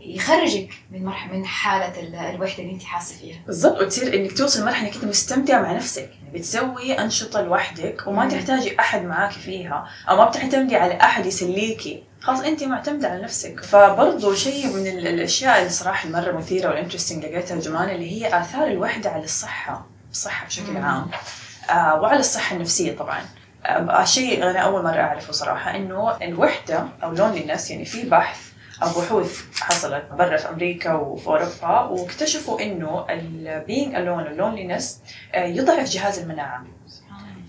يخرجك 0.02 0.70
من 0.92 1.06
مرحله 1.06 1.34
من 1.34 1.46
حالة 1.46 2.00
ال- 2.00 2.16
الوحدة 2.16 2.64
اللي 2.64 2.74
انت 2.74 2.84
حاسة 2.84 3.16
فيها. 3.16 3.40
بالضبط 3.48 3.82
وتصير 3.82 4.14
إنك 4.14 4.38
توصل 4.38 4.66
مرحله 4.66 4.88
إنك 4.88 4.96
أنت 4.96 5.06
مستمتع 5.06 5.62
مع 5.62 5.72
نفسك. 5.72 6.02
يعني 6.24 6.34
بتسوي 6.40 6.94
أنشطة 7.00 7.42
لوحدك 7.42 8.04
وما 8.08 8.24
مم. 8.24 8.30
تحتاجي 8.32 8.80
أحد 8.80 9.04
معاك 9.04 9.32
فيها 9.32 9.88
أو 10.10 10.18
ما 10.18 10.26
بتعتمدي 10.26 10.76
على 10.76 10.94
أحد 11.02 11.26
يسليكي 11.26 12.04
خلاص 12.22 12.40
أنت 12.40 12.64
معتمدة 12.64 13.08
على 13.10 13.22
نفسك. 13.24 13.60
فبرضه 13.64 14.36
شيء 14.36 14.68
من 14.68 14.88
ال- 14.88 15.08
الأشياء 15.08 15.58
اللي 15.60 15.70
صراحة 15.70 16.08
المره 16.08 16.32
مثيرة 16.32 16.70
وال 16.70 16.78
interesting 16.78 17.26
لقيتها 17.26 17.60
جمان 17.60 17.90
اللي 17.90 18.12
هي 18.12 18.40
آثار 18.42 18.68
الوحدة 18.68 19.10
على 19.10 19.24
الصحة 19.24 19.86
الصحة 20.12 20.46
بشكل 20.46 20.72
مم. 20.72 20.86
عام. 20.86 21.08
آه 21.70 22.02
وعلى 22.02 22.20
الصحة 22.20 22.56
النفسية 22.56 22.96
طبعا. 22.98 23.22
آه 23.66 24.04
شيء 24.06 24.44
أنا 24.50 24.60
أول 24.60 24.84
مرة 24.84 25.00
أعرفه 25.02 25.32
صراحة 25.34 25.76
إنه 25.76 26.18
الوحدة 26.22 26.88
أو 27.04 27.12
loneliness 27.14 27.72
يعني 27.72 27.86
في 27.86 28.10
بحث 28.10 28.49
بحوث 28.88 29.62
حصلت 29.62 30.04
برا 30.12 30.38
في 30.38 30.50
أمريكا 30.50 30.94
وفي 30.94 31.28
أوروبا 31.28 31.80
واكتشفوا 31.80 32.62
إنه 32.62 33.06
ال 33.10 33.24
being 33.24 33.96
alone 33.96 34.28
ال 34.28 34.34
loneliness 34.34 35.02
يضعف 35.36 35.90
جهاز 35.90 36.20
المناعة. 36.20 36.66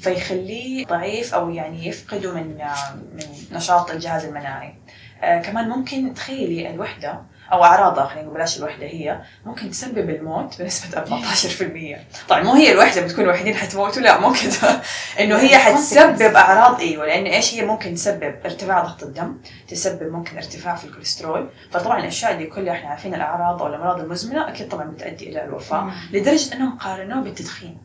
فيخليه 0.01 0.87
ضعيف 0.87 1.35
أو 1.35 1.51
يعني 1.51 1.87
يفقده 1.87 2.35
من 2.35 2.61
آه، 2.61 2.95
من 2.95 3.57
نشاط 3.57 3.91
الجهاز 3.91 4.25
المناعي. 4.25 4.75
آه، 5.23 5.41
كمان 5.41 5.69
ممكن 5.69 6.15
تخيلي 6.15 6.71
الوحدة 6.71 7.23
أو 7.53 7.65
أعراضها 7.65 8.07
خلينا 8.07 8.23
نقول 8.23 8.35
بلاش 8.35 8.59
الوحدة 8.59 8.87
هي 8.87 9.21
ممكن 9.47 9.71
تسبب 9.71 10.11
الموت 10.11 10.63
بنسبة 10.63 11.05
14% 11.05 12.29
طبعا 12.29 12.43
مو 12.43 12.55
هي 12.55 12.73
الوحدة 12.73 13.01
بتكون 13.01 13.29
وحيدين 13.29 13.55
حتموتوا 13.55 14.03
لا 14.03 14.21
مو 14.21 14.33
كذا 14.33 14.83
إنه 15.21 15.39
هي 15.39 15.59
حتسبب 15.59 16.37
أعراض 16.37 16.81
إيوه 16.81 17.07
لأن 17.07 17.27
إيش 17.27 17.55
هي؟ 17.55 17.65
ممكن 17.67 17.95
تسبب 17.95 18.35
ارتفاع 18.45 18.81
ضغط 18.83 19.03
الدم 19.03 19.39
تسبب 19.69 20.13
ممكن 20.13 20.37
ارتفاع 20.37 20.75
في 20.75 20.85
الكوليسترول. 20.85 21.49
فطبعا 21.71 22.01
الأشياء 22.01 22.37
دي 22.37 22.47
كلها 22.47 22.73
إحنا 22.73 22.89
عارفين 22.89 23.15
الأعراض 23.15 23.63
أو 23.63 23.69
الأمراض 23.69 24.01
المزمنة 24.01 24.49
أكيد 24.49 24.69
طبعا 24.69 24.85
بتؤدي 24.85 25.29
إلى 25.29 25.45
الوفاة. 25.45 25.91
لدرجة 26.13 26.55
إنهم 26.55 26.79
قارنوه 26.79 27.21
بالتدخين. 27.21 27.79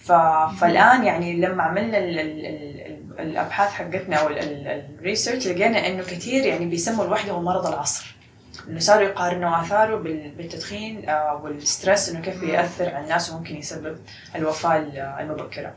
ف... 0.00 0.12
فالآن 0.60 1.04
يعني 1.04 1.40
لما 1.40 1.62
عملنا 1.62 1.98
ال... 1.98 2.18
ال... 2.18 2.46
ال... 2.46 3.20
الأبحاث 3.20 3.72
حقتنا 3.72 4.16
أو 4.16 4.28
ال 4.28 4.41
research 4.41 5.48
لقينا 5.48 5.86
إنه 5.86 6.02
كثير 6.02 6.46
يعني 6.46 6.66
بيسموا 6.66 7.04
الوحدة 7.04 7.32
هو 7.32 7.42
مرض 7.42 7.66
العصر. 7.66 8.19
إنه 8.68 8.78
صاروا 8.78 9.02
يقارنوا 9.08 9.60
آثاره 9.62 9.96
بال- 9.96 10.30
بالتدخين 10.30 11.08
آه، 11.08 11.40
والستريس 11.44 12.08
إنه 12.08 12.20
كيف 12.20 12.40
بيأثر 12.40 12.94
على 12.94 13.04
الناس 13.04 13.30
وممكن 13.30 13.56
يسبب 13.56 13.98
الوفاة 14.36 14.76
المبكرة. 15.20 15.74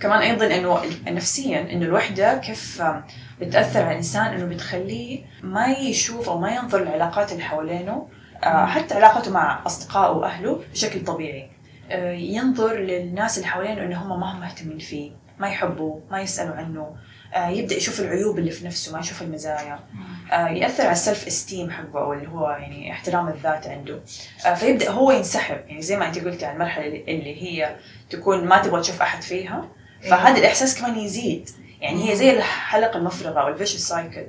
كمان 0.00 0.20
أيضا 0.20 0.46
إنه 0.46 0.80
نفسيا 1.06 1.60
إنه 1.72 1.84
الوحدة 1.86 2.38
كيف 2.38 2.82
آه، 2.82 3.04
بتأثر 3.40 3.80
على 3.82 3.90
الإنسان 3.90 4.26
إنه 4.26 4.44
بتخليه 4.54 5.24
ما 5.42 5.66
يشوف 5.66 6.28
أو 6.28 6.38
ما 6.38 6.50
ينظر 6.54 6.80
للعلاقات 6.82 7.32
اللي 7.32 7.42
حوالينه 7.42 8.08
آه، 8.44 8.66
حتى 8.66 8.94
علاقته 8.94 9.30
مع 9.30 9.66
أصدقائه 9.66 10.10
وأهله 10.12 10.60
بشكل 10.72 11.04
طبيعي. 11.04 11.50
ينظر 12.14 12.74
للناس 12.78 13.36
اللي 13.38 13.48
حوالينه 13.48 13.82
إنه 13.82 14.02
هم 14.02 14.20
ما 14.20 14.32
هم 14.32 14.40
مهتمين 14.40 14.78
فيه، 14.78 15.12
ما 15.38 15.48
يحبوه، 15.48 16.02
ما 16.10 16.20
يسألوا 16.20 16.54
عنه، 16.56 16.96
يبدأ 17.36 17.76
يشوف 17.76 18.00
العيوب 18.00 18.38
اللي 18.38 18.50
في 18.50 18.66
نفسه 18.66 18.92
ما 18.92 19.00
يشوف 19.00 19.22
المزايا. 19.22 19.78
آه، 20.32 20.48
يأثر 20.48 20.82
على 20.82 20.92
ال 20.92 20.99
self 20.99 21.26
esteem 21.26 21.70
حقه 21.70 22.00
أو 22.00 22.12
اللي 22.12 22.28
هو 22.28 22.50
يعني 22.50 22.92
احترام 22.92 23.28
الذات 23.28 23.66
عنده. 23.66 24.00
آه، 24.46 24.54
فيبدأ 24.54 24.90
هو 24.90 25.10
ينسحب. 25.10 25.60
يعني 25.68 25.82
زي 25.82 25.96
ما 25.96 26.06
أنت 26.08 26.18
قلتي 26.18 26.46
عن 26.46 26.54
المرحلة 26.54 26.86
اللي 26.86 27.04
اللي 27.08 27.42
هي 27.42 27.76
تكون 28.10 28.44
ما 28.44 28.58
تبغى 28.62 28.80
تشوف 28.80 29.02
أحد 29.02 29.22
فيها. 29.22 29.68
فهذا 30.10 30.38
الإحساس 30.38 30.80
كمان 30.80 30.98
يزيد. 30.98 31.50
يعني 31.80 32.10
هي 32.10 32.16
زي 32.16 32.30
الحلقة 32.30 32.98
المفرغة 32.98 33.40
أو 33.40 33.48
ال 33.48 33.51
vicious 33.51 33.76
cycle. 33.76 34.26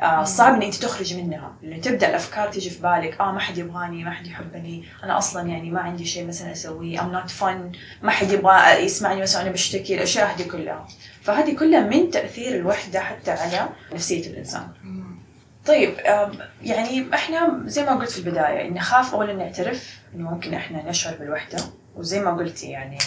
آه 0.00 0.24
صعب 0.24 0.54
إن 0.54 0.62
أنت 0.62 0.74
تخرجي 0.74 1.22
منها. 1.22 1.52
لأنه 1.62 1.80
تبدأ 1.80 2.08
الأفكار 2.08 2.48
تيجي 2.48 2.70
في 2.70 2.82
بالك. 2.82 3.20
آه 3.20 3.32
ما 3.32 3.40
حد 3.40 3.58
يبغاني 3.58 4.04
ما 4.04 4.10
حد 4.10 4.26
يحبني. 4.26 4.84
أنا 5.04 5.18
أصلا 5.18 5.48
يعني 5.48 5.70
ما 5.70 5.80
عندي 5.80 6.04
شيء 6.04 6.26
مثلا 6.26 6.52
أسويه. 6.52 7.02
I'm 7.02 7.12
not 7.12 7.30
fun 7.30 7.72
ما 8.02 8.10
حد 8.10 8.30
يبغى 8.30 8.84
يسمعني 8.84 9.20
مثلا 9.20 9.42
أنا 9.42 9.50
بشتكي. 9.50 9.94
الأشياء 9.94 10.34
هذه 10.34 10.48
كلها. 10.48 10.86
فهذه 11.22 11.56
كلها 11.56 11.80
من 11.80 12.10
تأثير 12.10 12.56
الوحدة 12.56 13.00
حتى 13.00 13.30
على 13.30 13.68
نفسية 13.92 14.26
الإنسان. 14.26 14.68
طيب 15.66 15.94
يعني 16.62 17.14
إحنا 17.14 17.62
زي 17.64 17.84
ما 17.84 17.94
قلت 17.94 18.10
في 18.10 18.18
البداية 18.18 18.70
نخاف 18.70 19.14
اولا 19.14 19.32
نعترف 19.32 19.98
إنه 20.14 20.30
ممكن 20.30 20.54
إحنا 20.54 20.90
نشعر 20.90 21.14
بالوحدة. 21.14 21.58
وزي 21.96 22.20
ما 22.20 22.36
قلتي 22.36 22.66
يعني 22.66 22.98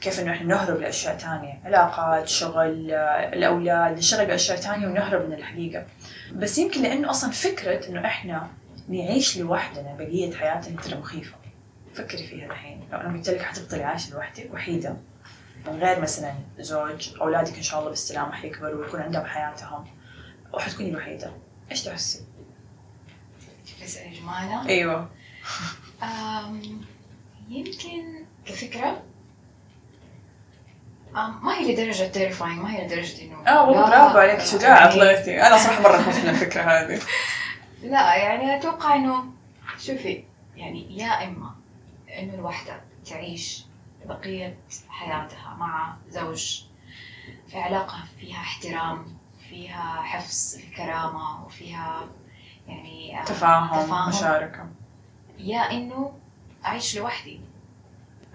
كيف 0.00 0.20
إنه 0.20 0.32
إحنا 0.32 0.46
نهرب 0.46 0.80
لأشياء 0.80 1.18
ثانية 1.18 1.60
علاقات 1.64 2.28
شغل 2.28 2.90
الأولاد 2.92 3.98
نشتغل 3.98 4.26
باشياء 4.26 4.56
ثانية 4.56 4.86
ونهرب 4.86 5.28
من 5.28 5.32
الحقيقة. 5.32 5.86
بس 6.32 6.58
يمكن 6.58 6.82
لأنه 6.82 7.10
أصلا 7.10 7.30
فكرة 7.30 7.88
إنه 7.88 8.06
إحنا 8.06 8.48
نعيش 8.88 9.38
لوحدنا 9.38 9.94
بقية 9.94 10.34
حياتنا 10.34 10.80
ترى 10.82 10.98
مخيفة. 10.98 11.36
فكري 11.94 12.26
فيها 12.26 12.46
الحين. 12.46 12.88
لو 12.92 12.98
أنا 12.98 13.12
قلت 13.12 13.30
لك 13.30 13.42
حتفضلي 13.42 13.84
عايشة 13.84 14.14
لوحدك 14.14 14.54
وحيدة 14.54 14.96
من 15.66 15.78
غير 15.78 16.00
مثلا 16.00 16.34
زوج 16.58 17.10
أولادك 17.20 17.56
إن 17.56 17.62
شاء 17.62 17.78
الله 17.78 17.90
بالسلامة 17.90 18.32
حيكبروا 18.32 18.84
ويكون 18.84 19.00
عندهم 19.00 19.24
حياتهم 19.24 19.84
وحتكوني 20.52 20.90
الوحيدة. 20.90 21.32
إيش 21.70 21.82
تحسي؟ 21.82 22.24
بس 23.82 23.96
يا 23.96 24.20
جماعة 24.20 24.66
أيوه 24.68 25.08
يمكن 27.48 28.24
كفكرة 28.46 29.02
ما 31.16 31.54
هي 31.58 31.72
لدرجة 31.74 32.04
تيرفاينج 32.04 32.58
ما 32.60 32.72
هي 32.76 32.86
لدرجة 32.86 33.22
إنه 33.22 33.48
آه 33.48 33.64
والله 33.68 33.86
برافو 33.86 34.18
عليك 34.18 34.40
شجاعة 34.40 34.78
يعني- 34.78 34.92
طلعتي 35.00 35.42
أنا 35.46 35.56
صراحة 35.58 35.82
مرة 35.82 35.96
خفت 36.02 36.24
من 36.24 36.30
الفكرة 36.30 36.62
هذه. 36.62 37.00
لا 37.82 38.14
يعني 38.16 38.56
أتوقع 38.56 38.94
إنه 38.94 39.24
شوفي 39.78 40.24
يعني 40.56 40.98
يا 40.98 41.24
إما 41.24 41.54
إنه 42.18 42.34
الوحدة 42.34 42.80
تعيش 43.10 43.64
بقية 44.04 44.58
حياتها 44.88 45.54
مع 45.58 45.96
زوج 46.08 46.62
في 47.48 47.58
علاقة 47.58 47.98
فيها 48.20 48.36
احترام 48.36 49.06
فيها 49.50 50.02
حفظ 50.02 50.56
الكرامة 50.56 51.44
وفيها 51.46 52.08
يعني 52.68 53.20
آه، 53.20 53.24
تفاهم 53.24 53.84
تفاهم. 53.84 54.08
مشاركة. 54.08 54.66
يا 55.38 55.70
إنه 55.70 56.12
أعيش 56.64 56.98
لوحدي. 56.98 57.40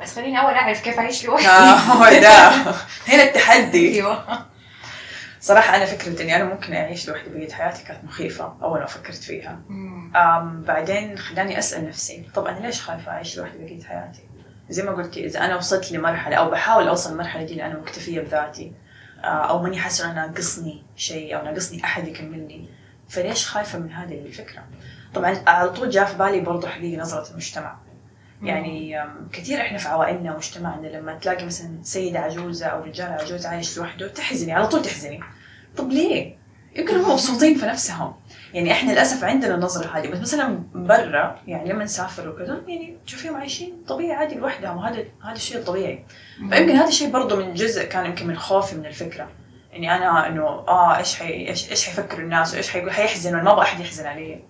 بس 0.01 0.15
خليني 0.15 0.41
أول 0.41 0.53
أعرف 0.53 0.81
كيف 0.81 0.99
أعيش 0.99 1.25
لوحدي 1.25 1.47
آه 1.47 1.75
هو 1.75 2.03
ده 2.21 2.49
هنا 3.13 3.23
التحدي 3.23 3.95
أيوه 3.95 4.45
صراحة 5.39 5.75
أنا 5.75 5.85
فكرة 5.85 6.21
إني 6.21 6.35
أنا 6.35 6.43
ممكن 6.43 6.73
أعيش 6.73 7.09
لوحدي 7.09 7.29
بقية 7.29 7.51
حياتي 7.51 7.83
كانت 7.83 8.03
مخيفة 8.03 8.53
أول 8.63 8.79
ما 8.79 8.85
فكرت 8.85 9.23
فيها. 9.23 9.59
أم 10.15 10.63
بعدين 10.67 11.17
خلاني 11.17 11.59
أسأل 11.59 11.87
نفسي 11.87 12.25
طب 12.35 12.45
أنا 12.45 12.59
ليش 12.65 12.81
خايفة 12.81 13.11
أعيش 13.11 13.37
لوحدي 13.37 13.57
بقية 13.57 13.83
حياتي؟ 13.83 14.23
زي 14.69 14.83
ما 14.83 14.91
قلتي 14.91 15.25
إذا 15.25 15.39
أنا 15.45 15.55
وصلت 15.55 15.91
لمرحلة 15.91 16.35
أو 16.35 16.49
بحاول 16.49 16.87
أوصل 16.87 17.11
المرحلة 17.11 17.43
دي 17.43 17.51
اللي 17.51 17.65
أنا 17.65 17.79
مكتفية 17.79 18.21
بذاتي 18.21 18.73
آه، 19.23 19.27
أو 19.27 19.63
ماني 19.63 19.79
حاسة 19.79 20.05
إن 20.05 20.09
أنا 20.09 20.27
ناقصني 20.27 20.83
شيء 20.95 21.37
أو 21.37 21.43
ناقصني 21.45 21.83
أحد 21.83 22.07
يكملني 22.07 22.69
فليش 23.09 23.47
خايفة 23.47 23.79
من 23.79 23.91
هذه 23.91 24.13
الفكرة؟ 24.13 24.63
طبعا 25.13 25.37
على 25.47 25.69
طول 25.69 25.89
جاء 25.89 26.05
في 26.05 26.17
بالي 26.17 26.39
برضو 26.39 26.67
حقيقة 26.67 27.01
نظرة 27.01 27.31
المجتمع 27.31 27.77
يعني 28.43 29.03
كثير 29.33 29.61
إحنا 29.61 29.77
في 29.77 29.87
عوائلنا 29.87 30.33
ومجتمعنا 30.33 30.87
لما 30.87 31.13
تلاقي 31.13 31.45
مثلا 31.45 31.79
سيدة 31.81 32.19
عجوزة 32.19 32.65
أو 32.65 32.83
رجال 32.83 33.11
عجوز 33.11 33.45
عايش 33.45 33.77
لوحده 33.77 34.07
تحزني 34.07 34.53
على 34.53 34.67
طول 34.67 34.81
تحزني. 34.81 35.19
طب 35.77 35.89
ليه؟ 35.91 36.35
يمكن 36.75 36.95
هم 36.95 37.11
مبسوطين 37.11 37.57
في 37.57 37.65
نفسهم. 37.65 38.13
يعني 38.53 38.71
إحنا 38.71 38.91
للأسف 38.91 39.23
عندنا 39.23 39.55
النظرة 39.55 39.97
هذه. 39.97 40.07
بس 40.07 40.19
مثلا 40.19 40.63
برا 40.73 41.39
يعني 41.47 41.69
لما 41.69 41.83
نسافر 41.83 42.29
وكذا 42.29 42.61
يعني 42.67 42.97
تشوفيهم 43.05 43.35
عايشين 43.35 43.83
طبيعي 43.87 44.11
عادي 44.11 44.35
لوحدهم 44.35 44.77
وهذا 44.77 45.05
هذا 45.23 45.35
الشيء 45.35 45.57
الطبيعي. 45.57 46.05
فيمكن 46.37 46.75
هذا 46.75 46.87
الشيء 46.87 47.09
برضه 47.09 47.35
من 47.35 47.53
جزء 47.53 47.83
كان 47.83 48.05
يمكن 48.05 48.27
من 48.27 48.37
خوفي 48.37 48.75
من 48.75 48.85
الفكرة. 48.85 49.29
اني 49.75 49.95
أنا 49.95 50.27
إنه 50.27 50.43
آه 50.47 50.97
إيش 50.97 51.15
حي 51.15 51.47
إيش 51.47 51.71
إيش 51.71 51.85
حيفكروا 51.85 52.21
الناس 52.21 52.53
وإيش 52.53 52.69
حيقول 52.69 52.91
حيحزنوا 52.91 53.41
ما 53.41 53.51
أبغى 53.51 53.61
أحد 53.63 53.79
يحزن 53.79 54.05
علي. 54.05 54.43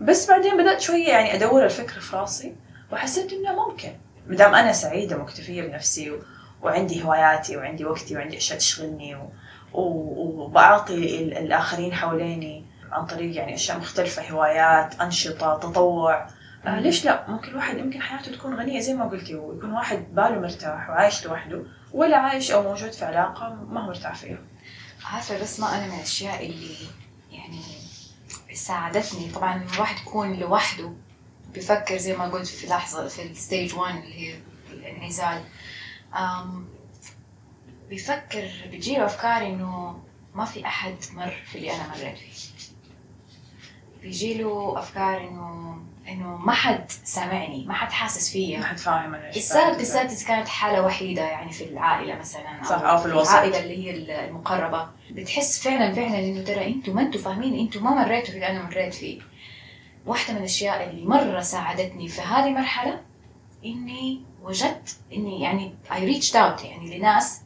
بس 0.00 0.30
بعدين 0.30 0.56
بدأت 0.56 0.80
شوية 0.80 1.08
يعني 1.08 1.34
أدور 1.34 1.64
الفكرة 1.64 2.00
في 2.00 2.16
راسي. 2.16 2.54
وحسيت 2.92 3.32
إنه 3.32 3.66
ممكن. 3.68 3.92
مدام 4.26 4.54
أنا 4.54 4.72
سعيدة 4.72 5.16
مكتفية 5.16 5.62
بنفسي 5.62 6.10
و... 6.10 6.22
وعندي 6.62 7.04
هواياتي 7.04 7.56
وعندي 7.56 7.84
وقتي 7.84 8.16
وعندي 8.16 8.36
أشياء 8.36 8.58
تشغلني 8.58 9.14
و... 9.14 9.28
و... 9.72 9.82
وبعطي 10.44 11.22
ال... 11.22 11.38
الآخرين 11.38 11.94
حواليني 11.94 12.64
عن 12.92 13.06
طريق 13.06 13.36
يعني 13.36 13.54
أشياء 13.54 13.78
مختلفة 13.78 14.30
هوايات 14.30 15.00
أنشطة 15.00 15.58
تطوع. 15.58 16.26
آه 16.66 16.80
ليش 16.80 17.04
لا؟ 17.04 17.24
ممكن 17.28 17.48
الواحد 17.48 17.78
يمكن 17.78 18.02
حياته 18.02 18.32
تكون 18.32 18.54
غنية 18.54 18.80
زي 18.80 18.94
ما 18.94 19.04
قلتي 19.08 19.34
ويكون 19.34 19.72
واحد 19.72 20.14
باله 20.14 20.38
مرتاح 20.40 20.90
وعايش 20.90 21.26
لوحده 21.26 21.62
ولا 21.92 22.16
عايش 22.16 22.50
أو 22.50 22.62
موجود 22.62 22.92
في 22.92 23.04
علاقة 23.04 23.54
ما 23.70 23.80
هو 23.80 23.86
مرتاح 23.86 24.14
فيها. 24.14 24.38
عارفة 25.04 25.42
بس 25.42 25.60
ما 25.60 25.74
أنا 25.74 25.86
من 25.86 25.94
الأشياء 25.94 26.46
اللي 26.46 26.74
يعني 27.32 27.60
ساعدتني. 28.54 29.30
طبعا 29.34 29.64
الواحد 29.74 29.96
يكون 30.06 30.34
لوحده 30.34 30.92
بيفكر 31.54 31.96
زي 31.96 32.16
ما 32.16 32.24
قلت 32.24 32.46
في 32.46 32.66
لحظة 32.66 33.08
في 33.08 33.22
الستيج 33.22 33.74
1 33.74 34.02
اللي 34.04 34.14
هي 34.14 34.34
الانعزال. 34.72 35.44
أم 36.14 36.68
بيفكر 37.88 38.50
بتجيله 38.72 39.06
أفكار 39.06 39.46
إنه 39.46 40.02
ما 40.34 40.44
في 40.44 40.66
أحد 40.66 40.94
مر 41.12 41.42
في 41.46 41.58
اللي 41.58 41.74
أنا 41.74 41.88
مريت 41.88 42.18
فيه. 42.18 42.50
بيجي 44.02 44.34
له 44.34 44.78
أفكار 44.78 45.20
إنه 45.20 45.82
إنه 46.08 46.36
ما 46.36 46.52
حد 46.52 46.90
سامعني 47.04 47.64
ما 47.64 47.74
حد 47.74 47.92
حاسس 47.92 48.32
فيا. 48.32 48.58
ما 48.58 48.64
حد 48.64 48.78
فاهم 48.78 49.14
أنا 49.14 49.26
إيش 49.34 49.52
بالذات 49.52 50.22
كانت 50.22 50.48
حالة 50.48 50.82
وحيدة 50.82 51.22
يعني 51.22 51.52
في 51.52 51.64
العائلة 51.64 52.14
مثلا 52.14 52.62
صح، 52.64 52.80
أو 52.82 52.98
في 52.98 53.06
الوسط. 53.06 53.30
العائلة 53.30 53.58
اللي 53.58 53.86
هي 53.86 53.90
المقربة. 54.28 54.90
بتحس 55.10 55.62
فعلا 55.62 55.92
فعلا 55.92 56.18
إنه 56.18 56.44
ترى 56.44 56.66
أنتم 56.66 56.94
ما 56.94 57.02
أنتم 57.02 57.18
فاهمين 57.18 57.58
أنتم 57.58 57.84
ما 57.84 57.90
مريتوا 57.90 58.30
في 58.30 58.34
اللي 58.34 58.48
أنا 58.48 58.62
مريت 58.62 58.94
فيه. 58.94 59.20
واحدة 60.06 60.32
من 60.34 60.38
الأشياء 60.38 60.90
اللي 60.90 61.04
مرة 61.06 61.40
ساعدتني 61.40 62.08
في 62.08 62.20
هذه 62.20 62.46
المرحله 62.46 63.00
إني 63.64 64.22
وجدت 64.42 64.96
إني 65.12 65.40
يعني 65.40 65.74
I 65.92 66.04
reached 66.04 66.36
out 66.36 66.64
يعني 66.64 66.98
لناس 66.98 67.40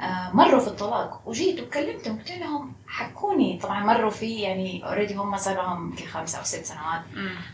آه، 0.00 0.30
مروا 0.34 0.60
في 0.60 0.66
الطلاق. 0.68 1.22
وجيت 1.26 1.60
وكلمتهم 1.60 2.18
قلت 2.18 2.30
لهم 2.30 2.72
حكوني. 2.86 3.58
طبعا 3.62 3.84
مروا 3.84 4.10
فيه 4.10 4.42
يعني 4.42 4.84
already 4.84 5.14
هم 5.14 5.36
صار 5.36 5.56
لهم 5.56 5.90
يمكن 5.90 6.06
خمس 6.06 6.34
أو 6.34 6.42
ست 6.44 6.64
سنوات. 6.64 7.02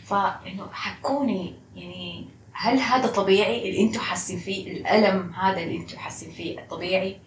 فإنه 0.04 0.66
حكوني 0.72 1.54
يعني 1.76 2.26
هل 2.52 2.78
هذا 2.78 3.06
طبيعي 3.06 3.68
اللي 3.68 3.82
أنتم 3.82 4.00
حاسين 4.00 4.38
فيه؟ 4.38 4.72
الألم 4.72 5.32
هذا 5.32 5.60
اللي 5.60 5.76
أنتم 5.76 5.98
حاسين 5.98 6.30
فيه 6.30 6.60
طبيعي؟ 6.70 7.20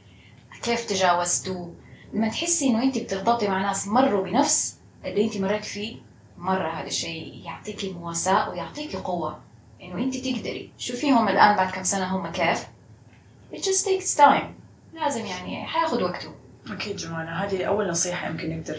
كيف 0.64 0.86
تجاوزتوه 0.86 1.74
لما 2.14 2.28
تحسي 2.30 2.68
إنه 2.68 2.84
انت 2.84 2.98
بترتبطي 2.98 3.48
مع 3.48 3.62
ناس 3.62 3.88
مروا 3.88 4.24
بنفس 4.24 4.78
اللي 5.06 5.26
انت 5.26 5.38
مريت 5.38 5.66
فيه 5.66 5.98
مرة 6.38 6.70
هذا 6.70 6.88
الشيء 6.88 7.42
يعطيكي 7.46 7.94
مواساة 7.94 8.50
ويعطيكي 8.50 8.98
قوة. 8.98 9.40
انه 9.82 10.04
انت 10.04 10.18
تقدري. 10.18 10.72
شوفيهم 10.78 11.28
الآن 11.28 11.56
بعد 11.56 11.72
كم 11.72 11.84
سنة 11.84 12.18
هم 12.18 12.32
كيف. 12.32 12.68
It 13.54 13.58
just 13.58 13.86
takes 13.86 14.18
time. 14.18 14.46
لازم 14.94 15.26
يعني 15.26 15.66
حياخد 15.66 16.02
وقته. 16.02 16.32
أكيد 16.72 16.96
جمانة 16.96 17.32
هذه 17.32 17.64
أول 17.66 17.90
نصيحة 17.90 18.28
يمكن 18.28 18.60
نقدر 18.60 18.78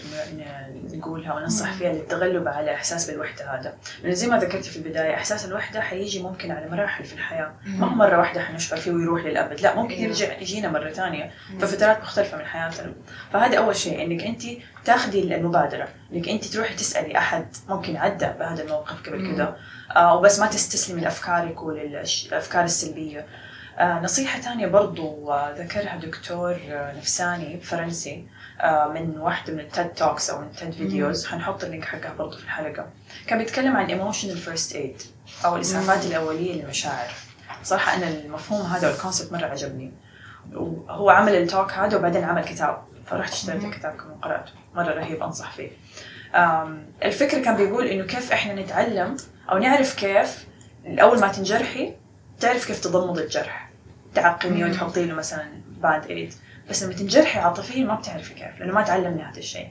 نقولها 0.97 1.35
وننصح 1.35 1.67
مم. 1.67 1.79
فيها 1.79 1.93
للتغلب 1.93 2.49
على 2.49 2.75
إحساس 2.75 3.11
بالوحدة 3.11 3.55
هذا. 3.55 3.75
لأن 4.03 4.15
زي 4.15 4.27
ما 4.27 4.39
ذكرت 4.39 4.65
في 4.65 4.77
البداية 4.77 5.15
إحساس 5.15 5.45
الوحدة 5.45 5.81
حيجي 5.81 6.23
ممكن 6.23 6.51
على 6.51 6.69
مراحل 6.71 7.05
في 7.05 7.15
الحياة. 7.15 7.55
ما 7.67 7.87
هو 7.87 7.95
مرة 7.95 8.19
واحدة 8.19 8.41
حنشعر 8.43 8.79
فيه 8.81 8.91
ويروح 8.91 9.25
للأبد 9.25 9.61
لا 9.61 9.75
ممكن 9.75 9.95
أيوه. 9.95 10.05
يرجع 10.09 10.39
يجينا 10.39 10.69
مرة 10.69 10.91
ثانية. 10.91 11.31
في 11.61 11.67
فترات 11.67 12.01
مختلفة 12.03 12.37
من 12.39 12.45
حياتنا. 12.45 12.93
فهذا 13.33 13.59
أول 13.59 13.77
شيء 13.77 14.05
إنك 14.05 14.23
أنت 14.23 14.43
تاخذي 14.85 15.35
المبادرة. 15.35 15.89
إنك 16.13 16.29
أنت 16.29 16.45
تروحي 16.45 16.75
تسألي 16.75 17.19
أحد 17.19 17.47
ممكن 17.69 17.97
عدى 17.97 18.27
بهذا 18.39 18.63
الموقف 18.63 19.09
قبل. 19.09 19.35
كده. 19.35 19.57
آه 19.97 20.17
وبس 20.17 20.39
ما 20.39 20.47
تستسلمي 20.47 21.01
لأفكارك 21.01 21.63
وللأفكار 21.63 22.65
السلبية. 22.65 23.27
نصيحة 23.81 24.41
ثانية 24.41 24.67
برضو 24.67 25.33
آه 25.33 25.55
ذكرها 25.59 25.97
دكتور 25.97 26.57
آه 26.71 26.97
نفساني 26.97 27.61
فرنسي 27.61 28.25
آه 28.61 28.89
من 28.89 29.19
واحدة 29.19 29.53
من 29.53 29.61
ال 29.61 29.68
TED 29.68 29.89
talks 29.89 30.31
أو 30.31 30.41
من 30.41 30.47
ال 30.47 30.53
TED 30.53 30.73
videos 30.73 31.27
حنحط 31.27 31.65
ال 31.65 31.69
link 31.69 31.85
حقها 31.85 32.13
برضو 32.13 32.37
في 32.37 32.45
الحلقة. 32.45 32.87
كان 33.27 33.39
بيتكلم 33.39 33.77
عن 33.77 33.89
emotional 33.89 34.49
first 34.49 34.73
aid 34.73 35.05
أو 35.45 35.57
الإسعافات. 35.57 36.05
الأولية 36.05 36.63
للمشاعر. 36.63 37.09
صراحة 37.63 37.95
أنا 37.97 38.09
المفهوم 38.09 38.67
هذا 38.67 38.89
وال 38.91 39.00
concept 39.00 39.33
مرة 39.33 39.47
عجبني. 39.47 39.93
وهو 40.55 41.11
عمل 41.11 41.35
ال 41.35 41.43
talk 41.43 41.73
هذا 41.73 41.97
وبعدين 41.97 42.25
عمل 42.25 42.45
كتاب. 42.45 42.83
فرحت 43.07 43.33
اشتريت. 43.33 43.65
الكتاب 43.65 43.97
كمان 43.97 44.15
قرأته 44.23 44.53
مرة 44.75 44.95
رهيب 44.95 45.23
أنصح 45.23 45.53
فيه. 45.53 45.71
الفكرة 47.05 47.39
كان 47.43 47.57
بيقول 47.57 47.87
إنه 47.87 48.05
كيف 48.05 48.33
إحنا 48.33 48.63
نتعلم 48.63 49.17
أو 49.51 49.59
نعرف 49.59 49.95
كيف 49.95 50.47
أول 50.87 51.21
ما 51.21 51.29
تنجرحي 51.29 51.95
تعرف 52.41 52.67
كيف 52.67 52.81
تضمد 52.81 53.19
الجرح. 53.19 53.68
تعقميه 54.23 54.65
مم. 54.65 54.71
وتحطي 54.71 55.05
له 55.05 55.15
مثلا 55.15 55.45
band 55.83 56.05
aid 56.05 56.35
بس 56.71 56.83
لما 56.83 56.93
تنجرحي 56.93 57.39
عاطفيا 57.39 57.85
ما 57.85 57.95
بتعرفي 57.95 58.35
كيف 58.35 58.61
لأنه 58.61 58.73
ما 58.73 58.83
تعلمنا 58.83 59.31
هذا 59.31 59.39
الشيء. 59.39 59.69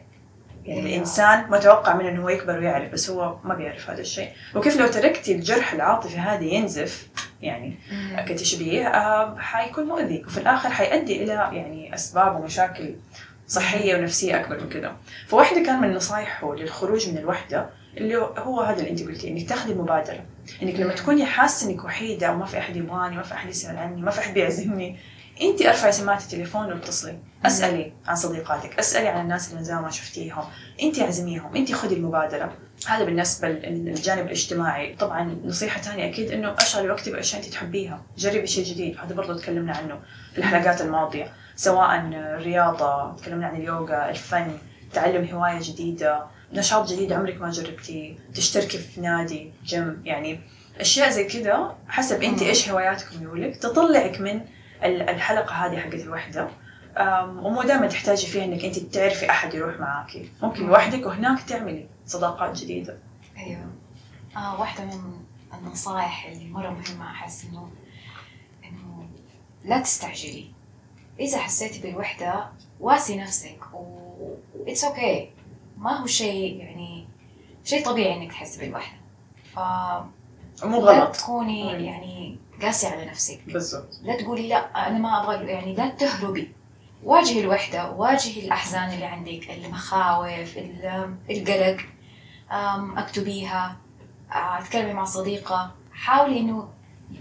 يعني 0.66 0.80
أيوة. 0.80 0.90
الإنسان 0.90 1.50
متوقع 1.50 1.96
منه 1.96 2.10
إنه 2.10 2.24
هو 2.24 2.30
يكبر 2.30 2.60
ويعرف 2.60 2.92
بس 2.92 3.10
هو 3.10 3.38
ما 3.44 3.56
بيعرف 3.56 3.90
هذا 3.90 4.02
الشيء. 4.02 4.30
وكيف 4.56 4.80
لو 4.80 4.88
تركتي 4.88 5.36
الجرح 5.36 5.74
العاطفي 5.74 6.18
هذا 6.18 6.44
ينزف 6.44 7.08
يعني 7.42 7.78
كتشبيه 8.28 8.88
آه، 8.88 9.36
حيكون 9.40 9.84
مؤذي. 9.84 10.24
وفي 10.28 10.38
الآخر 10.38 10.70
حيؤدي 10.70 11.24
إلى 11.24 11.34
يعني 11.34 11.94
أسباب 11.96 12.36
ومشاكل 12.36 12.96
صحية 13.48 13.96
ونفسية 13.96 14.40
أكبر 14.40 14.64
من 14.64 14.70
كده. 14.70 14.92
فواحدة 15.28 15.64
كان 15.64 15.82
من 15.82 15.94
نصايحه 15.94 16.56
للخروج 16.56 17.10
من 17.10 17.18
الوحدة 17.18 17.70
اللي 17.98 18.16
هو 18.18 18.62
هذا 18.62 18.80
اللي 18.80 18.90
انت 18.90 19.04
قلتيه 19.04 19.32
إنك 19.32 19.50
تاخذي 19.50 19.72
المبادره 19.72 20.26
إنك 20.64 20.80
لما. 20.80 20.94
تكوني 20.94 21.26
حاسة 21.26 21.70
إنك 21.70 21.84
وحيدة 21.84 22.32
وما 22.32 22.46
في 22.46 22.58
أحد 22.58 22.76
يبغاني 22.76 23.16
ما 23.16 23.24
في 23.24 23.34
أحد 23.34 23.50
يسأل 23.50 23.78
عني 23.78 24.02
ما 24.02 24.12
في 24.12 24.20
أحد 24.20 24.34
بيعزمني 24.34 24.98
انت 25.42 25.62
ارفعي 25.62 25.92
سماعة 25.92 26.18
التليفون 26.18 26.74
واتصلي 26.74 27.20
أسألي 27.46 27.94
عن 28.06 28.16
صديقاتك 28.16 28.80
أسألي 28.80 29.08
عن 29.08 29.22
الناس 29.22 29.52
اللي 29.52 29.64
زمان 29.64 29.82
ما 29.82 29.90
شفتيهم. 29.90 30.44
انت 30.82 31.00
اعزميهم 31.00 31.56
انت 31.56 31.72
خذي 31.74 31.96
المبادرة. 31.96 32.54
هذا 32.88 33.04
بالنسبة 33.04 33.48
للجانب 33.50 34.26
الاجتماعي. 34.26 34.96
طبعا 34.96 35.40
نصيحة 35.46 35.82
ثانية 35.82 36.10
أكيد 36.10 36.32
أنه 36.32 36.56
أشغلي 36.58 36.90
وقتك 36.90 37.12
بأشياء 37.12 37.42
أنت 37.42 37.52
تحبيها. 37.52 38.02
جربي 38.18 38.48
شيء 38.48 38.66
جديد. 38.66 38.98
هذا 38.98 39.16
برضو 39.16 39.34
تكلمنا 39.34 39.78
عنه 39.78 40.00
في 40.34 40.38
الحلقات 40.38 40.82
الماضية. 40.82 41.34
سواء 41.56 42.00
الرياضة 42.14 43.16
تكلمنا 43.16 43.48
عن 43.48 43.56
اليوغا 43.56 44.10
الفن 44.10 44.58
تعلم 44.94 45.26
هواية 45.26 45.60
جديدة. 45.62 46.26
نشاط 46.54 46.90
جديد 46.90 47.14
عمرك 47.14 47.42
ما 47.42 47.50
جربتيه 47.50 48.16
تشتركي 48.36 48.78
في 48.78 49.02
نادي 49.02 49.52
جيم 49.66 50.02
يعني 50.06 50.40
أشياء 50.80 51.10
زي 51.10 51.24
كذا 51.24 51.76
حسب 51.88 52.24
أنت 52.24 52.44
مم. 52.44 52.50
إيش 52.50 52.70
هواياتك 52.70 53.08
وميولك 53.16 53.56
تطلعك 53.58 54.22
من 54.22 54.42
ال- 54.84 55.10
الحلقة 55.10 55.54
هذه 55.54 55.78
حقت 55.80 55.94
الوحدة. 55.94 56.50
أم، 56.98 57.46
ومو 57.46 57.64
دائما 57.64 57.88
تحتاجي 57.88 58.28
فيها 58.28 58.44
إنك 58.44 58.66
أنت 58.66 58.78
تعرفي 58.80 59.30
أحد 59.30 59.54
يروح 59.54 59.80
معاكي. 59.80 60.30
ممكن 60.44 60.64
مم. 60.64 60.70
لوحدك 60.70 61.06
وهناك 61.06 61.42
تعملي 61.44 61.86
صداقات 62.06 62.58
جديدة. 62.62 62.98
أيوه. 63.38 63.72
آه 64.38 64.60
واحدة 64.60 64.86
من 64.86 65.14
النصائح 65.54 66.26
اللي 66.26 66.46
مرة 66.50 66.70
مهمة 66.70 67.12
أحس 67.12 67.46
إنه 67.46 67.70
إنه 68.66 69.08
لا 69.66 69.80
تستعجلي. 69.80 70.46
إذا 71.20 71.38
حسيتي 71.38 71.80
بالوحدة 71.82 72.46
واسي 72.80 73.18
نفسك 73.18 73.74
و 73.74 73.98
it's 74.68 74.84
okay 74.84 75.30
ما 75.78 76.02
هو 76.02 76.06
شيء 76.06 76.58
يعني 76.58 77.08
شيء 77.64 77.86
طبيعي 77.86 78.14
إنك 78.18 78.32
تحسي 78.32 78.60
بالوحدة. 78.60 78.98
ف 79.54 79.60
مو 80.66 80.86
لا 80.86 80.92
غلط 80.92 81.16
تكوني 81.16 81.64
مم. 81.78 81.84
يعني 81.86 82.38
قاسية 82.62 82.88
على 82.88 83.06
نفسك. 83.06 83.40
بالضبط. 83.48 84.00
لا 84.04 84.18
تقولي 84.22 84.48
لا 84.48 84.88
أنا 84.88 85.00
ما 85.00 85.24
أبغى 85.24 85.46
يعني 85.48 85.76
لا 85.76 85.90
تهربي. 85.90 86.52
واجهي 87.04 87.40
الوحدة 87.40 87.92
واجهي 87.92 88.46
الأحزان 88.46 88.92
اللي 88.94 89.06
عندك 89.06 89.52
المخاوف 89.52 90.58
ال- 90.58 91.16
القلق 91.30 91.78
أكتبيها 92.98 93.78
أه، 94.34 94.62
تكلمي 94.62 94.94
مع 94.94 95.04
صديقة. 95.06 95.72
حاولي 95.94 96.40
إنه 96.40 96.70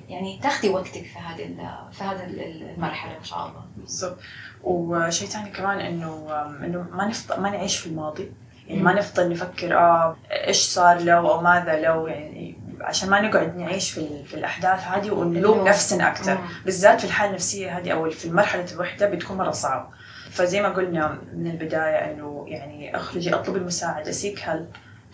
يعني 0.09 0.39
تاخذي 0.43 0.69
وقتك 0.69 0.93
في 1.05 1.19
هذه 1.19 1.47
في 1.93 2.05
هذه 2.05 2.25
ال- 2.25 2.71
المرحلة 2.75 3.19
إن 3.19 3.25
شاء 3.25 3.47
الله. 3.47 3.65
بالضبط. 3.77 4.19
وشيء 4.65 5.29
ثاني 5.29 5.51
كمان 5.51 5.79
إنه 5.81 6.27
إنه 6.65 6.87
ما 6.93 7.07
نفضل 7.09 7.41
ما 7.41 7.51
نعيش 7.51 7.77
في 7.77 7.87
الماضي. 7.87 8.33
يعني 8.69 8.83
ما. 8.83 8.93
نفضل 8.93 9.33
نفكر 9.33 9.77
آه 9.77 10.17
إيش 10.31 10.57
صار 10.57 11.01
لو 11.01 11.31
أو 11.31 11.41
ماذا 11.41 11.81
لو 11.81 12.07
يعني 12.07 12.59
عشان 12.81 13.11
ما 13.11 13.21
نقعد 13.21 13.57
نعيش 13.57 13.91
في, 13.91 14.25
في 14.25 14.35
الأحداث 14.35 14.85
هذه 14.85 15.11
ونلوم. 15.11 15.69
نفسنا 15.69 16.09
أكثر. 16.09 16.39
بالذات 16.65 17.01
في 17.01 17.07
الحالة 17.07 17.31
النفسية 17.31 17.79
هذه 17.79 17.93
أو 17.93 18.11
في 18.11 18.31
مرحله 18.31 18.67
الوحدة 18.73 19.09
بتكون 19.09 19.37
مرة 19.37 19.51
صعب 19.51 19.91
فزي 20.31 20.61
ما 20.61 20.69
قلنا 20.69 21.19
من 21.35 21.51
البداية 21.51 22.13
إنه 22.13 22.45
يعني 22.49 22.97
أخرجي 22.97 23.35
اطلبي 23.35 23.59
المساعدة 23.59 24.11
seek 24.11 24.41
help 24.43 24.69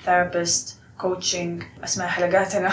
therapist 0.05 0.79
coaching 0.99 1.63
اسمعي 1.85 2.09
حلقاتنا 2.09 2.71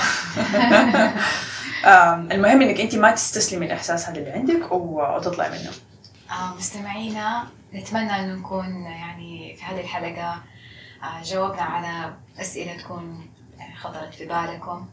المهم 2.34 2.62
إنك 2.62 2.82
انت 2.82 2.96
ما 2.96 3.12
تستسلمي 3.12 3.66
الإحساس 3.66 4.10
هذا 4.10 4.20
اللي 4.20 4.32
عندك 4.32 4.72
وتطلعي 4.72 5.50
منه 5.50 5.72
آه، 6.32 6.56
مستمعينا 6.58 7.44
نتمنى 7.74 8.20
انه 8.20 8.36
نكون 8.36 8.82
يعني 8.84 9.56
في 9.56 9.64
هذه 9.64 9.80
الحلقة 9.80 10.42
جاوبنا 11.24 11.62
على 11.62 12.14
أسئلة 12.42 12.78
تكون 12.78 13.28
يعني 13.58 13.76
خطرت 13.76 14.14
في 14.14 14.26
بالكم. 14.26 14.88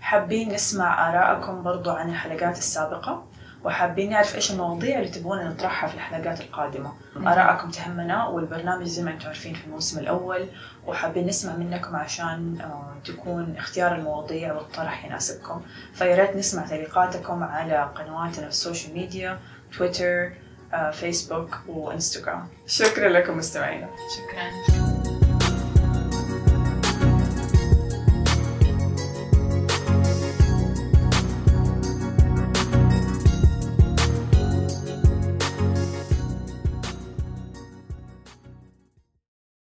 حابين 0.00 0.52
نسمع 0.52 1.10
آرائكم 1.10 1.62
برضو 1.62 1.90
عن 1.90 2.08
الحلقات 2.10 2.58
السابقة 2.58 3.24
وحابين 3.64 4.10
نعرف 4.10 4.34
إيش 4.34 4.50
المواضيع 4.50 4.98
اللي 4.98 5.10
تبغونا 5.10 5.48
نطرحها 5.48 5.88
في 5.88 5.94
الحلقات 5.94 6.40
القادمة. 6.40 6.92
مم. 7.16 7.28
آرائكم 7.28 7.70
تهمنا 7.70 8.26
والبرنامج 8.26 8.86
زي 8.86 9.02
ما 9.02 9.10
أنتم 9.10 9.26
عارفين 9.26 9.54
في 9.54 9.64
الموسم 9.66 9.98
الأول 9.98 10.48
وحابين 10.86 11.26
نسمع 11.26 11.56
منكم 11.56 11.96
عشان 11.96 12.60
آه، 12.60 12.94
تكون 13.04 13.54
اختيار 13.56 13.94
المواضيع 13.94 14.52
والطرح 14.52 15.04
يناسبكم. 15.04 15.62
فيا 15.94 16.16
ريت 16.16 16.36
نسمع 16.36 16.66
تعليقاتكم 16.66 17.42
على 17.42 17.90
قنواتنا 17.94 18.42
في 18.42 18.48
ال 18.48 18.55
social 18.55 18.94
media 18.94 19.38
تويتر 19.78 20.32
آه، 20.74 20.90
فيسبوك 20.90 21.58
وإنستغرام. 21.68 22.48
شكرا 22.66 23.08
لكم 23.08 23.38
مستمعينا. 23.38 23.88
شكرا. 24.16 25.13